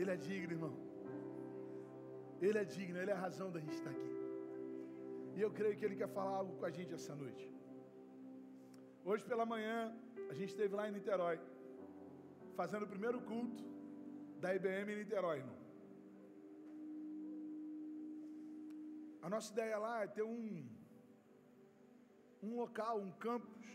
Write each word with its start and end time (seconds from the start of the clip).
Ele 0.00 0.12
é 0.16 0.18
digno, 0.28 0.52
irmão. 0.56 0.74
Ele 2.46 2.58
é 2.62 2.66
digno, 2.76 2.98
Ele 3.00 3.12
é 3.14 3.16
a 3.16 3.24
razão 3.26 3.48
da 3.54 3.60
gente 3.62 3.76
estar 3.78 3.92
aqui. 3.96 4.12
E 5.36 5.40
eu 5.46 5.50
creio 5.58 5.76
que 5.76 5.84
Ele 5.86 5.96
quer 6.00 6.10
falar 6.18 6.34
algo 6.40 6.52
com 6.58 6.66
a 6.68 6.72
gente 6.76 6.94
essa 6.98 7.14
noite. 7.22 7.44
Hoje 9.08 9.24
pela 9.30 9.46
manhã, 9.52 9.78
a 10.30 10.34
gente 10.38 10.50
esteve 10.54 10.74
lá 10.78 10.84
em 10.88 10.94
Niterói, 10.96 11.36
fazendo 12.60 12.84
o 12.86 12.92
primeiro 12.94 13.20
culto 13.30 13.62
da 14.42 14.54
IBM 14.58 14.88
em 14.92 14.98
Niterói, 15.00 15.36
irmão. 15.42 15.58
A 19.26 19.28
nossa 19.34 19.52
ideia 19.54 19.78
lá 19.86 19.94
é 20.04 20.06
ter 20.16 20.26
um, 20.34 20.66
um 22.46 22.52
local, 22.62 22.94
um 23.06 23.12
campus, 23.26 23.68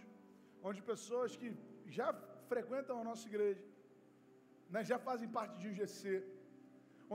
onde 0.70 0.90
pessoas 0.94 1.36
que 1.42 1.50
já 1.98 2.08
frequentam 2.52 3.00
a 3.00 3.04
nossa 3.10 3.28
igreja, 3.32 3.64
né, 4.74 4.84
já 4.92 4.98
fazem 5.08 5.28
parte 5.38 5.56
de 5.62 5.68
um 5.70 5.74
GC, 5.80 6.24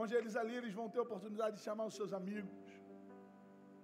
onde 0.01 0.13
eles 0.19 0.35
ali 0.41 0.55
eles 0.59 0.73
vão 0.79 0.87
ter 0.89 0.99
a 0.99 1.07
oportunidade 1.07 1.57
de 1.57 1.63
chamar 1.67 1.85
os 1.91 1.95
seus 1.99 2.13
amigos, 2.19 2.51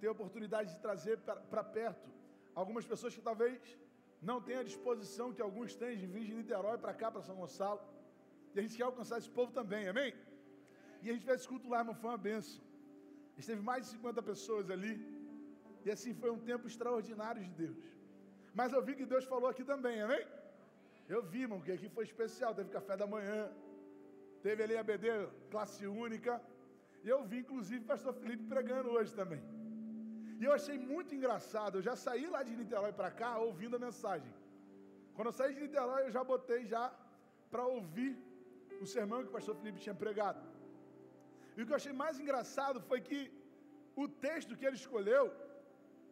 ter 0.00 0.08
a 0.08 0.12
oportunidade 0.18 0.68
de 0.74 0.80
trazer 0.86 1.16
para 1.52 1.64
perto 1.78 2.08
algumas 2.60 2.84
pessoas 2.92 3.14
que 3.16 3.24
talvez 3.30 3.60
não 4.28 4.38
tenham 4.46 4.60
a 4.62 4.68
disposição 4.70 5.32
que 5.36 5.42
alguns 5.48 5.74
têm 5.82 5.96
de 6.02 6.06
vir 6.14 6.24
de 6.28 6.34
Niterói 6.38 6.76
para 6.84 6.94
cá, 7.00 7.10
para 7.10 7.22
São 7.28 7.36
Gonçalo. 7.42 7.80
E 8.54 8.58
a 8.58 8.62
gente 8.62 8.76
quer 8.78 8.86
alcançar 8.90 9.18
esse 9.18 9.30
povo 9.38 9.52
também, 9.60 9.84
amém? 9.92 10.12
E 11.02 11.10
a 11.10 11.12
gente 11.12 11.24
fez 11.28 11.40
esse 11.40 11.48
culto 11.52 11.68
lá, 11.72 11.78
irmão, 11.80 11.94
foi 11.94 12.10
uma 12.10 12.22
benção. 12.28 12.64
Esteve 13.36 13.62
mais 13.70 13.84
de 13.84 13.90
50 13.90 14.22
pessoas 14.30 14.70
ali. 14.76 14.94
E 15.84 15.90
assim 15.94 16.12
foi 16.22 16.30
um 16.36 16.40
tempo 16.50 16.66
extraordinário 16.66 17.42
de 17.48 17.52
Deus. 17.62 17.84
Mas 18.58 18.72
eu 18.72 18.82
vi 18.86 18.94
que 18.98 19.06
Deus 19.06 19.24
falou 19.32 19.48
aqui 19.50 19.64
também, 19.72 19.96
amém? 20.06 20.24
Eu 21.14 21.20
vi, 21.30 21.40
irmão, 21.46 21.60
que 21.64 21.72
aqui 21.76 21.88
foi 21.96 22.04
especial. 22.10 22.54
Teve 22.58 22.70
café 22.78 22.94
da 23.02 23.06
manhã, 23.14 23.40
teve 24.46 24.62
ali 24.64 24.76
a 24.82 24.84
BD 24.90 25.08
classe 25.52 25.86
única. 26.06 26.32
E 27.04 27.08
eu 27.14 27.20
vi, 27.30 27.38
inclusive, 27.44 27.82
o 27.84 27.90
pastor 27.92 28.14
Felipe 28.20 28.44
pregando 28.54 28.90
hoje 28.96 29.12
também. 29.20 29.42
E 30.40 30.44
eu 30.48 30.52
achei 30.58 30.76
muito 30.92 31.14
engraçado. 31.18 31.78
Eu 31.78 31.84
já 31.88 31.94
saí 32.04 32.26
lá 32.34 32.42
de 32.48 32.54
Niterói 32.60 32.92
para 33.00 33.10
cá 33.20 33.30
ouvindo 33.48 33.76
a 33.78 33.84
mensagem. 33.86 34.32
Quando 35.14 35.28
eu 35.30 35.36
saí 35.40 35.52
de 35.54 35.62
Niterói, 35.64 36.02
eu 36.04 36.12
já 36.16 36.22
botei 36.32 36.60
já 36.74 36.84
para 37.52 37.64
ouvir 37.76 38.12
o 38.82 38.86
sermão 38.94 39.22
que 39.22 39.30
o 39.30 39.36
pastor 39.38 39.56
Felipe 39.60 39.84
tinha 39.84 39.96
pregado. 40.04 40.40
E 41.56 41.62
o 41.62 41.66
que 41.66 41.72
eu 41.72 41.80
achei 41.80 41.94
mais 42.04 42.16
engraçado 42.22 42.78
foi 42.88 43.00
que 43.08 43.20
o 44.02 44.06
texto 44.26 44.56
que 44.58 44.66
ele 44.68 44.80
escolheu 44.82 45.24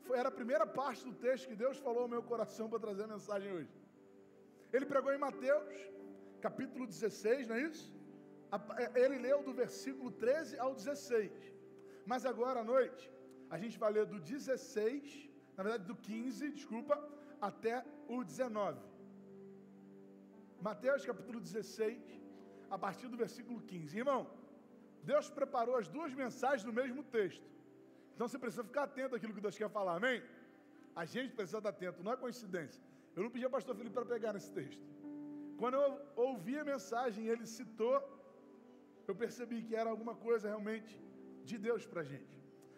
foi, 0.07 0.17
era 0.21 0.31
a 0.31 0.39
primeira 0.41 0.67
parte 0.81 1.03
do 1.09 1.15
texto 1.27 1.49
que 1.51 1.59
Deus 1.65 1.77
falou 1.87 2.03
ao 2.05 2.13
meu 2.15 2.23
coração 2.33 2.69
para 2.71 2.85
trazer 2.87 3.05
a 3.05 3.13
mensagem 3.15 3.53
hoje. 3.57 3.75
Ele 4.73 4.87
pregou 4.93 5.13
em 5.13 5.19
Mateus, 5.19 5.75
capítulo 6.41 6.87
16, 6.87 7.49
não 7.49 7.57
é 7.57 7.63
isso? 7.63 7.87
É, 8.79 9.01
ele 9.05 9.19
leu 9.19 9.43
do 9.43 9.53
versículo 9.53 10.11
13 10.11 10.59
ao 10.59 10.75
16. 10.75 11.31
Mas 12.05 12.25
agora 12.25 12.61
à 12.61 12.65
noite, 12.65 13.11
a 13.51 13.59
gente 13.59 13.79
vai 13.79 13.93
ler 13.93 14.07
do 14.07 14.19
16, 14.21 15.31
na 15.57 15.63
verdade 15.65 15.85
do 15.85 15.97
15, 15.97 16.51
desculpa, 16.51 16.97
até 17.41 17.85
o 18.09 18.23
19. 18.25 18.81
Mateus 20.61 21.05
capítulo 21.05 21.41
16, 21.41 21.99
a 22.71 22.79
partir 22.79 23.09
do 23.09 23.17
versículo 23.17 23.61
15. 23.61 23.99
Irmão, 23.99 24.21
Deus 25.03 25.29
preparou 25.39 25.77
as 25.77 25.89
duas 25.97 26.13
mensagens 26.15 26.65
no 26.65 26.73
mesmo 26.73 27.03
texto. 27.19 27.47
Então 28.15 28.27
você 28.27 28.39
precisa 28.39 28.65
ficar 28.65 28.85
atento 28.85 29.15
àquilo 29.15 29.35
que 29.35 29.41
Deus 29.47 29.59
quer 29.63 29.71
falar, 29.79 29.97
amém? 29.97 30.23
A 30.95 31.05
gente 31.05 31.35
precisa 31.35 31.59
estar 31.59 31.71
atento, 31.71 32.03
não 32.03 32.13
é 32.13 32.17
coincidência. 32.17 32.83
Eu 33.17 33.23
não 33.25 33.31
pedi 33.35 33.45
ao 33.47 33.55
pastor 33.57 33.75
Felipe 33.79 33.97
para 33.99 34.13
pegar 34.15 34.33
nesse 34.37 34.51
texto. 34.59 34.85
Quando 35.61 35.77
eu 35.83 35.91
ouvi 36.29 36.55
a 36.63 36.69
mensagem, 36.73 37.23
ele 37.33 37.47
citou, 37.57 37.97
eu 39.09 39.15
percebi 39.23 39.59
que 39.67 39.75
era 39.83 39.91
alguma 39.95 40.15
coisa 40.27 40.47
realmente 40.53 40.93
de 41.49 41.57
Deus 41.67 41.85
para 41.91 42.03
a 42.03 42.09
gente. 42.13 42.35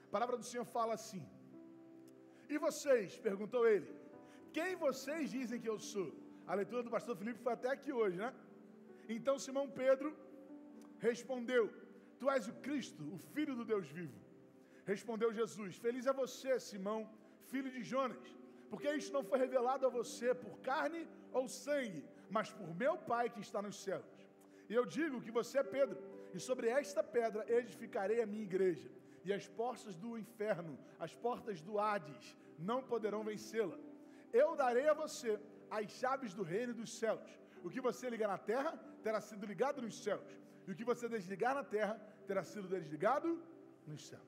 A 0.06 0.10
palavra 0.16 0.36
do 0.40 0.46
Senhor 0.50 0.66
fala 0.76 0.94
assim: 0.98 1.22
E 2.52 2.56
vocês? 2.66 3.18
perguntou 3.28 3.62
ele. 3.72 3.90
Quem 4.58 4.70
vocês 4.86 5.24
dizem 5.38 5.60
que 5.64 5.70
eu 5.74 5.78
sou? 5.92 6.08
A 6.50 6.54
leitura 6.60 6.82
do 6.86 6.94
pastor 6.96 7.16
Felipe 7.20 7.44
foi 7.46 7.54
até 7.56 7.70
aqui 7.76 7.92
hoje, 8.00 8.16
né? 8.24 8.30
Então 9.16 9.42
Simão 9.46 9.66
Pedro 9.82 10.10
respondeu: 11.08 11.64
Tu 12.20 12.30
és 12.36 12.46
o 12.52 12.54
Cristo, 12.66 13.02
o 13.16 13.18
Filho 13.34 13.56
do 13.60 13.66
Deus 13.72 13.88
vivo. 13.98 14.18
Respondeu 14.92 15.36
Jesus: 15.40 15.74
Feliz 15.86 16.06
é 16.12 16.14
você, 16.22 16.52
Simão, 16.70 17.00
filho 17.50 17.70
de 17.76 17.82
Jonas, 17.92 18.26
porque 18.70 18.90
isto 18.92 19.12
não 19.12 19.24
foi 19.24 19.38
revelado 19.38 19.86
a 19.86 19.88
você 19.88 20.34
por 20.34 20.58
carne 20.60 21.06
ou 21.32 21.48
sangue, 21.48 22.04
mas 22.30 22.50
por 22.50 22.74
meu 22.74 22.96
Pai 22.96 23.30
que 23.30 23.40
está 23.40 23.60
nos 23.62 23.76
céus. 23.82 24.04
E 24.68 24.74
eu 24.74 24.84
digo 24.84 25.20
que 25.20 25.30
você 25.30 25.58
é 25.58 25.62
Pedro, 25.62 25.98
e 26.34 26.38
sobre 26.38 26.68
esta 26.68 27.02
pedra 27.02 27.44
edificarei 27.58 28.20
a 28.22 28.26
minha 28.26 28.42
igreja, 28.42 28.88
e 29.24 29.32
as 29.32 29.48
portas 29.48 29.94
do 29.96 30.18
inferno, 30.18 30.78
as 30.98 31.14
portas 31.14 31.60
do 31.60 31.78
Hades, 31.78 32.36
não 32.58 32.82
poderão 32.82 33.22
vencê-la. 33.24 33.78
Eu 34.32 34.54
darei 34.54 34.88
a 34.88 34.94
você 34.94 35.40
as 35.70 35.90
chaves 35.90 36.34
do 36.34 36.42
reino 36.42 36.74
dos 36.74 36.92
céus. 36.98 37.28
O 37.64 37.70
que 37.70 37.80
você 37.80 38.08
ligar 38.10 38.28
na 38.28 38.38
terra 38.38 38.78
terá 39.02 39.20
sido 39.20 39.46
ligado 39.46 39.80
nos 39.80 40.02
céus, 40.02 40.30
e 40.66 40.72
o 40.72 40.74
que 40.74 40.84
você 40.84 41.08
desligar 41.08 41.54
na 41.54 41.64
terra 41.64 41.94
terá 42.26 42.44
sido 42.44 42.68
desligado 42.68 43.42
nos 43.86 44.06
céus. 44.06 44.22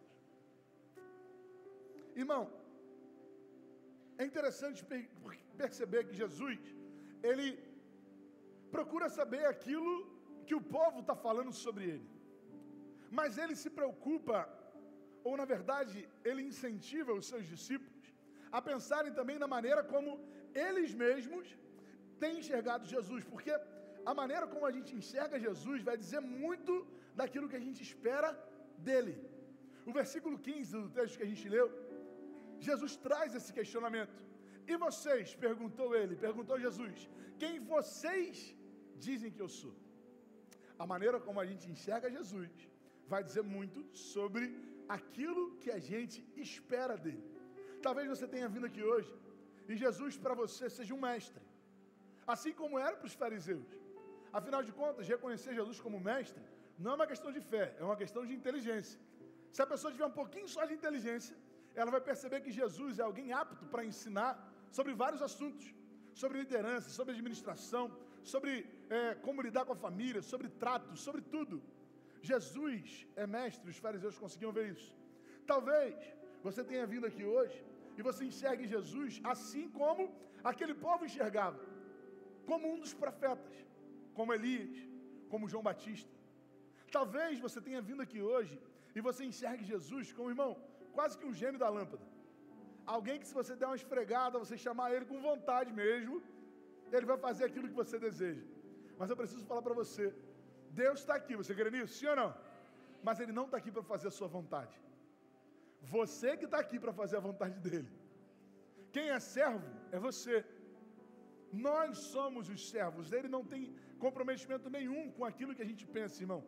Irmão, 2.16 2.50
é 4.20 4.24
interessante 4.30 4.80
perceber 5.62 6.02
que 6.08 6.20
Jesus, 6.22 6.56
ele 7.28 7.48
procura 8.74 9.06
saber 9.18 9.44
aquilo 9.52 9.92
que 10.46 10.56
o 10.58 10.64
povo 10.76 10.98
está 11.02 11.14
falando 11.26 11.52
sobre 11.64 11.84
ele, 11.92 12.08
mas 13.18 13.38
ele 13.42 13.56
se 13.62 13.70
preocupa, 13.78 14.38
ou 15.28 15.34
na 15.40 15.46
verdade, 15.54 15.96
ele 16.30 16.42
incentiva 16.50 17.18
os 17.20 17.26
seus 17.30 17.46
discípulos 17.54 18.06
a 18.56 18.60
pensarem 18.70 19.12
também 19.18 19.38
na 19.44 19.48
maneira 19.56 19.82
como 19.92 20.10
eles 20.66 20.92
mesmos 21.04 21.46
tem 22.22 22.38
enxergado 22.40 22.92
Jesus, 22.94 23.22
porque 23.32 23.52
a 24.10 24.14
maneira 24.22 24.46
como 24.52 24.66
a 24.70 24.74
gente 24.76 24.92
enxerga 25.00 25.44
Jesus 25.48 25.80
vai 25.90 25.96
dizer 26.02 26.20
muito 26.44 26.74
daquilo 27.20 27.48
que 27.50 27.60
a 27.60 27.66
gente 27.66 27.82
espera 27.88 28.30
dele. 28.88 29.14
O 29.88 29.92
versículo 30.00 30.36
15 30.38 30.72
do 30.84 30.90
texto 30.98 31.18
que 31.18 31.26
a 31.28 31.32
gente 31.32 31.48
leu, 31.56 31.68
Jesus 32.68 32.94
traz 33.06 33.34
esse 33.38 33.52
questionamento. 33.58 34.18
E 34.72 34.76
vocês, 34.86 35.34
perguntou 35.46 35.88
ele, 36.00 36.14
perguntou 36.26 36.64
Jesus, 36.66 36.96
quem 37.42 37.54
vocês 37.74 38.54
dizem 39.06 39.32
que 39.36 39.42
eu 39.46 39.50
sou? 39.60 39.74
A 40.82 40.86
maneira 40.92 41.18
como 41.26 41.40
a 41.40 41.46
gente 41.50 41.70
enxerga 41.74 42.16
Jesus 42.18 42.50
vai 43.12 43.22
dizer 43.28 43.44
muito 43.56 43.80
sobre 44.12 44.42
aquilo 44.96 45.42
que 45.62 45.70
a 45.78 45.80
gente 45.90 46.18
espera 46.46 46.96
dele. 47.04 47.24
Talvez 47.86 48.06
você 48.14 48.26
tenha 48.34 48.48
vindo 48.54 48.66
aqui 48.70 48.82
hoje 48.92 49.12
e 49.68 49.76
Jesus 49.84 50.16
para 50.24 50.34
você 50.42 50.64
seja 50.78 50.94
um 50.94 51.02
mestre 51.08 51.42
assim 52.34 52.52
como 52.60 52.78
era 52.86 52.96
para 52.96 53.10
os 53.10 53.16
fariseus. 53.22 53.68
Afinal 54.38 54.62
de 54.68 54.72
contas, 54.80 55.08
reconhecer 55.14 55.52
Jesus 55.60 55.78
como 55.84 55.98
mestre 56.10 56.42
não 56.78 56.92
é 56.92 56.94
uma 57.00 57.08
questão 57.12 57.30
de 57.36 57.40
fé, 57.52 57.64
é 57.80 57.84
uma 57.88 57.96
questão 58.02 58.22
de 58.28 58.34
inteligência. 58.40 58.98
Se 59.54 59.60
a 59.64 59.66
pessoa 59.72 59.92
tiver 59.94 60.08
um 60.12 60.18
pouquinho 60.20 60.48
só 60.54 60.64
de 60.64 60.74
inteligência, 60.80 61.36
ela 61.74 61.90
vai 61.90 62.00
perceber 62.00 62.40
que 62.40 62.52
Jesus 62.60 62.98
é 62.98 63.02
alguém 63.02 63.32
apto 63.32 63.64
para 63.66 63.84
ensinar 63.84 64.32
sobre 64.70 64.92
vários 64.94 65.22
assuntos, 65.22 65.66
sobre 66.14 66.38
liderança, 66.38 66.88
sobre 66.90 67.12
administração, 67.14 67.84
sobre 68.22 68.52
é, 68.88 69.14
como 69.26 69.42
lidar 69.42 69.64
com 69.64 69.72
a 69.72 69.82
família, 69.86 70.22
sobre 70.22 70.48
trato, 70.48 70.96
sobre 70.96 71.22
tudo. 71.22 71.62
Jesus 72.22 73.06
é 73.16 73.26
mestre, 73.26 73.70
os 73.70 73.78
fariseus 73.78 74.18
conseguiam 74.18 74.52
ver 74.52 74.66
isso. 74.74 74.90
Talvez 75.46 75.94
você 76.42 76.62
tenha 76.62 76.86
vindo 76.86 77.06
aqui 77.06 77.24
hoje 77.24 77.58
e 77.98 78.02
você 78.02 78.24
enxergue 78.24 78.66
Jesus 78.66 79.20
assim 79.24 79.68
como 79.80 80.02
aquele 80.52 80.74
povo 80.74 81.04
enxergava 81.04 81.60
como 82.50 82.72
um 82.72 82.78
dos 82.78 82.92
profetas, 83.02 83.56
como 84.14 84.34
Elias, 84.36 84.76
como 85.28 85.48
João 85.48 85.62
Batista. 85.62 86.14
Talvez 86.96 87.38
você 87.46 87.60
tenha 87.60 87.80
vindo 87.80 88.02
aqui 88.02 88.20
hoje 88.20 88.54
e 88.94 89.00
você 89.00 89.24
enxergue 89.24 89.64
Jesus 89.64 90.12
como 90.12 90.32
irmão, 90.34 90.52
quase 90.96 91.18
que 91.18 91.26
um 91.30 91.36
gênio 91.42 91.60
da 91.64 91.68
lâmpada. 91.78 92.04
Alguém 92.94 93.18
que 93.20 93.28
se 93.30 93.34
você 93.40 93.54
der 93.60 93.66
uma 93.70 93.80
esfregada, 93.80 94.42
você 94.44 94.56
chamar 94.66 94.88
ele 94.94 95.06
com 95.10 95.20
vontade 95.30 95.70
mesmo, 95.82 96.16
ele 96.94 97.06
vai 97.10 97.18
fazer 97.26 97.44
aquilo 97.48 97.68
que 97.70 97.80
você 97.82 97.98
deseja. 98.08 98.44
Mas 98.98 99.10
eu 99.10 99.16
preciso 99.20 99.44
falar 99.50 99.62
para 99.66 99.76
você, 99.82 100.06
Deus 100.82 101.00
está 101.00 101.14
aqui, 101.20 101.34
você 101.42 101.54
crê 101.58 101.70
nisso? 101.74 101.94
Sim 101.98 102.08
ou 102.12 102.16
não? 102.22 102.30
Mas 103.06 103.20
Ele 103.22 103.32
não 103.38 103.46
está 103.46 103.56
aqui 103.60 103.70
para 103.76 103.82
fazer 103.92 104.08
a 104.08 104.16
sua 104.18 104.28
vontade. 104.28 104.74
Você 105.96 106.30
que 106.36 106.46
está 106.48 106.58
aqui 106.64 106.78
para 106.78 106.92
fazer 107.00 107.16
a 107.16 107.26
vontade 107.28 107.58
dEle. 107.66 107.90
Quem 108.94 109.06
é 109.16 109.18
servo 109.18 109.68
é 109.96 109.98
você. 109.98 110.44
Nós 111.52 111.98
somos 112.14 112.48
os 112.54 112.62
servos, 112.72 113.12
ele 113.12 113.28
não 113.36 113.42
tem 113.52 113.62
comprometimento 114.04 114.68
nenhum 114.76 115.10
com 115.16 115.24
aquilo 115.30 115.54
que 115.56 115.64
a 115.66 115.70
gente 115.70 115.84
pensa, 115.96 116.22
irmão. 116.22 116.42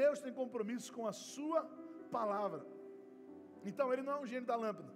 Deus 0.00 0.20
tem 0.24 0.32
compromisso 0.32 0.92
com 0.96 1.06
a 1.06 1.12
sua 1.12 1.60
palavra. 2.10 2.60
Então 3.64 3.92
ele 3.92 4.02
não 4.02 4.14
é 4.14 4.20
um 4.20 4.26
gênio 4.26 4.46
da 4.46 4.56
lâmpada 4.56 4.92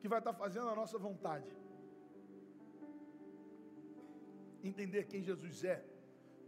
que 0.00 0.08
vai 0.08 0.18
estar 0.18 0.32
fazendo 0.32 0.68
a 0.68 0.74
nossa 0.74 0.98
vontade. 0.98 1.50
Entender 4.62 5.04
quem 5.04 5.22
Jesus 5.22 5.64
é 5.64 5.84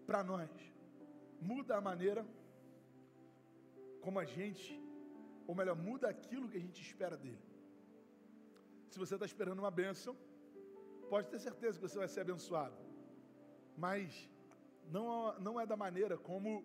para 0.06 0.22
nós 0.22 0.50
muda 1.40 1.76
a 1.76 1.80
maneira 1.80 2.24
como 4.00 4.18
a 4.18 4.24
gente, 4.24 4.80
ou 5.46 5.54
melhor, 5.54 5.76
muda 5.76 6.08
aquilo 6.08 6.48
que 6.48 6.56
a 6.56 6.60
gente 6.60 6.80
espera 6.80 7.16
dele. 7.16 7.44
Se 8.90 8.98
você 8.98 9.14
está 9.14 9.26
esperando 9.26 9.60
uma 9.60 9.70
bênção, 9.70 10.16
pode 11.08 11.28
ter 11.28 11.38
certeza 11.38 11.78
que 11.78 11.88
você 11.88 11.98
vai 11.98 12.08
ser 12.08 12.20
abençoado. 12.20 12.76
Mas 13.76 14.28
não, 14.90 15.38
não 15.46 15.60
é 15.60 15.64
da 15.64 15.76
maneira 15.76 16.16
como 16.18 16.64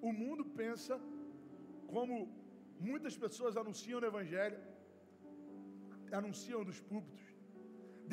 o 0.00 0.12
mundo 0.12 0.44
pensa, 0.44 1.00
como 1.86 2.28
muitas 2.78 3.16
pessoas 3.24 3.56
anunciam 3.62 4.00
no 4.00 4.06
Evangelho, 4.12 4.58
anunciam 6.20 6.62
dos 6.70 6.80
púlpitos. 6.80 7.24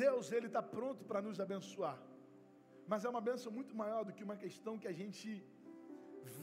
Deus, 0.04 0.32
Ele 0.32 0.48
está 0.50 0.62
pronto 0.62 1.04
para 1.04 1.22
nos 1.26 1.38
abençoar. 1.46 1.98
Mas 2.90 3.04
é 3.04 3.08
uma 3.14 3.24
benção 3.28 3.52
muito 3.58 3.74
maior 3.82 4.02
do 4.04 4.12
que 4.16 4.26
uma 4.28 4.36
questão 4.44 4.78
que 4.82 4.88
a 4.92 4.96
gente 5.00 5.28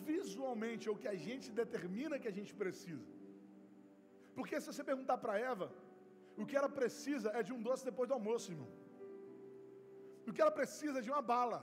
visualmente 0.06 0.90
ou 0.90 0.96
que 1.02 1.10
a 1.16 1.18
gente 1.28 1.48
determina 1.62 2.20
que 2.24 2.30
a 2.32 2.36
gente 2.38 2.54
precisa. 2.64 3.08
Porque 4.38 4.60
se 4.60 4.68
você 4.72 4.84
perguntar 4.92 5.18
para 5.24 5.40
Eva, 5.52 5.68
o 6.42 6.46
que 6.46 6.58
ela 6.60 6.70
precisa 6.80 7.30
é 7.40 7.42
de 7.48 7.54
um 7.56 7.62
doce 7.68 7.84
depois 7.90 8.08
do 8.10 8.18
almoço, 8.20 8.52
irmão. 8.54 8.72
O 10.28 10.34
que 10.34 10.42
ela 10.44 10.56
precisa 10.60 11.00
é 11.00 11.06
de 11.06 11.12
uma 11.14 11.24
bala. 11.34 11.60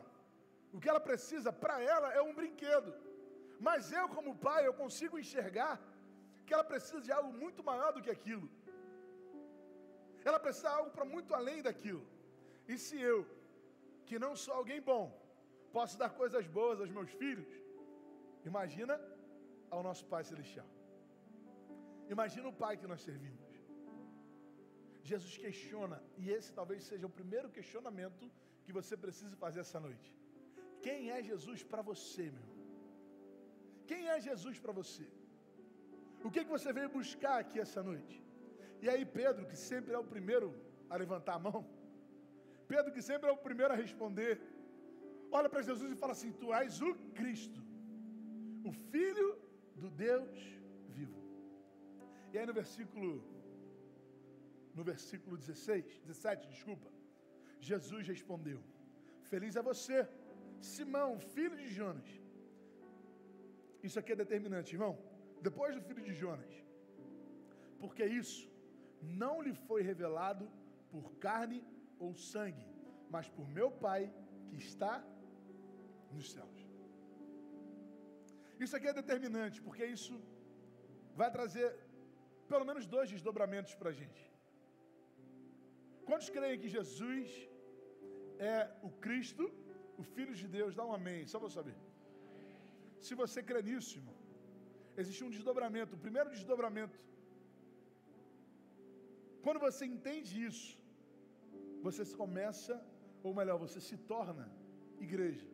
O 0.75 0.81
que 0.83 0.89
ela 0.93 1.03
precisa 1.09 1.51
para 1.65 1.77
ela 1.95 2.09
é 2.19 2.21
um 2.29 2.35
brinquedo. 2.41 2.93
Mas 3.67 3.93
eu, 3.99 4.07
como 4.15 4.41
pai, 4.49 4.61
eu 4.67 4.75
consigo 4.83 5.19
enxergar 5.23 5.75
que 6.47 6.55
ela 6.57 6.67
precisa 6.73 7.01
de 7.07 7.13
algo 7.19 7.33
muito 7.43 7.63
maior 7.71 7.91
do 7.97 8.03
que 8.05 8.13
aquilo. 8.17 8.49
Ela 10.29 10.41
precisa 10.45 10.69
de 10.69 10.75
algo 10.81 10.91
para 10.97 11.07
muito 11.15 11.33
além 11.39 11.61
daquilo. 11.69 12.05
E 12.73 12.77
se 12.85 12.97
eu, 13.13 13.19
que 14.07 14.19
não 14.25 14.33
sou 14.45 14.55
alguém 14.61 14.81
bom, 14.93 15.05
posso 15.77 15.97
dar 16.03 16.11
coisas 16.21 16.47
boas 16.59 16.81
aos 16.83 16.93
meus 16.99 17.11
filhos, 17.23 17.51
imagina 18.51 18.95
ao 19.75 19.83
nosso 19.89 20.05
Pai 20.13 20.23
Celestial. 20.31 20.69
Imagina 22.15 22.49
o 22.49 22.59
Pai 22.65 22.75
que 22.81 22.91
nós 22.93 23.03
servimos. 23.09 23.51
Jesus 25.11 25.37
questiona, 25.45 25.99
e 26.23 26.31
esse 26.37 26.51
talvez 26.59 26.83
seja 26.91 27.07
o 27.07 27.17
primeiro 27.19 27.49
questionamento 27.57 28.25
que 28.65 28.73
você 28.79 28.95
precisa 29.05 29.35
fazer 29.45 29.61
essa 29.65 29.79
noite. 29.87 30.09
Quem 30.87 31.11
é 31.17 31.19
Jesus 31.31 31.63
para 31.63 31.83
você, 31.91 32.25
meu? 32.37 32.49
Quem 33.91 34.03
é 34.15 34.19
Jesus 34.29 34.59
para 34.59 34.73
você? 34.81 35.07
O 36.27 36.31
que, 36.33 36.43
que 36.45 36.55
você 36.57 36.71
veio 36.77 36.89
buscar 36.99 37.37
aqui 37.43 37.59
essa 37.65 37.83
noite? 37.91 38.15
E 38.85 38.89
aí, 38.93 39.05
Pedro, 39.21 39.47
que 39.51 39.59
sempre 39.71 39.93
é 39.97 39.99
o 39.99 40.11
primeiro 40.15 40.49
a 40.93 40.97
levantar 41.03 41.35
a 41.37 41.45
mão, 41.47 41.61
Pedro, 42.73 42.93
que 42.95 43.03
sempre 43.11 43.29
é 43.29 43.33
o 43.33 43.43
primeiro 43.47 43.73
a 43.75 43.77
responder, 43.85 44.33
olha 45.39 45.49
para 45.53 45.67
Jesus 45.69 45.91
e 45.93 46.01
fala 46.03 46.13
assim: 46.17 46.33
Tu 46.41 46.49
és 46.63 46.81
o 46.89 46.95
Cristo, 47.19 47.61
o 48.71 48.73
Filho 48.91 49.29
do 49.83 49.91
Deus 49.91 50.39
vivo. 50.97 51.21
E 52.33 52.39
aí 52.39 52.47
no 52.51 52.57
versículo, 52.61 53.09
no 54.79 54.85
versículo 54.93 55.37
16, 55.37 56.01
17, 56.07 56.49
desculpa, 56.55 56.91
Jesus 57.71 58.07
respondeu: 58.15 58.61
Feliz 59.33 59.57
é 59.57 59.63
você, 59.73 59.99
Simão, 60.75 61.11
filho 61.35 61.57
de 61.63 61.69
Jonas. 61.79 62.09
Isso 63.83 63.99
aqui 63.99 64.13
é 64.13 64.17
determinante, 64.25 64.75
irmão. 64.75 64.95
Depois 65.49 65.71
do 65.77 65.83
filho 65.89 66.05
de 66.09 66.15
Jonas. 66.23 66.53
Porque 67.83 68.05
isso 68.21 68.43
não 69.23 69.35
lhe 69.45 69.55
foi 69.67 69.81
revelado 69.91 70.45
por 70.93 71.07
carne 71.27 71.61
ou 72.05 72.11
sangue, 72.33 72.67
mas 73.15 73.29
por 73.37 73.47
meu 73.59 73.71
Pai 73.87 74.03
que 74.49 74.59
está 74.69 74.95
nos 76.15 76.27
céus. 76.35 76.61
Isso 78.65 78.77
aqui 78.77 78.89
é 78.93 79.01
determinante, 79.03 79.59
porque 79.67 79.85
isso 79.97 80.15
vai 81.21 81.31
trazer 81.37 81.69
pelo 82.53 82.67
menos 82.69 82.87
dois 82.95 83.09
desdobramentos 83.15 83.75
para 83.81 83.91
a 83.93 83.97
gente. 84.01 84.23
Quantos 86.09 86.29
creem 86.37 86.61
que 86.63 86.75
Jesus 86.79 87.29
é 88.55 88.59
o 88.89 88.91
Cristo, 89.05 89.45
o 90.03 90.05
Filho 90.15 90.35
de 90.43 90.47
Deus? 90.57 90.75
Dá 90.79 90.85
um 90.91 90.95
amém, 91.01 91.21
só 91.33 91.39
para 91.43 91.55
saber. 91.59 91.77
Se 93.07 93.15
você 93.23 93.41
crê 93.49 93.63
nisso, 93.71 93.93
irmão, 94.01 94.19
existe 95.03 95.23
um 95.27 95.33
desdobramento. 95.37 95.97
O 95.97 96.03
primeiro 96.07 96.31
desdobramento, 96.37 96.99
quando 99.45 99.61
você 99.67 99.85
entende 99.95 100.33
isso, 100.51 100.71
você 101.87 102.05
começa, 102.23 102.75
ou 103.27 103.33
melhor, 103.39 103.59
você 103.67 103.81
se 103.89 103.97
torna 104.13 104.45
igreja. 105.07 105.49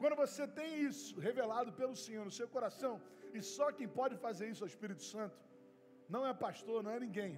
Quando 0.00 0.16
você 0.24 0.44
tem 0.58 0.70
isso 0.90 1.18
revelado 1.28 1.70
pelo 1.80 1.96
Senhor 2.04 2.24
no 2.28 2.36
seu 2.38 2.48
coração, 2.54 2.94
e 3.36 3.40
só 3.56 3.66
quem 3.76 3.88
pode 4.00 4.16
fazer 4.24 4.46
isso 4.52 4.62
é 4.64 4.66
o 4.66 4.72
Espírito 4.74 5.04
Santo, 5.14 5.38
não 6.14 6.22
é 6.30 6.32
pastor, 6.46 6.78
não 6.86 6.92
é 6.96 7.00
ninguém. 7.06 7.34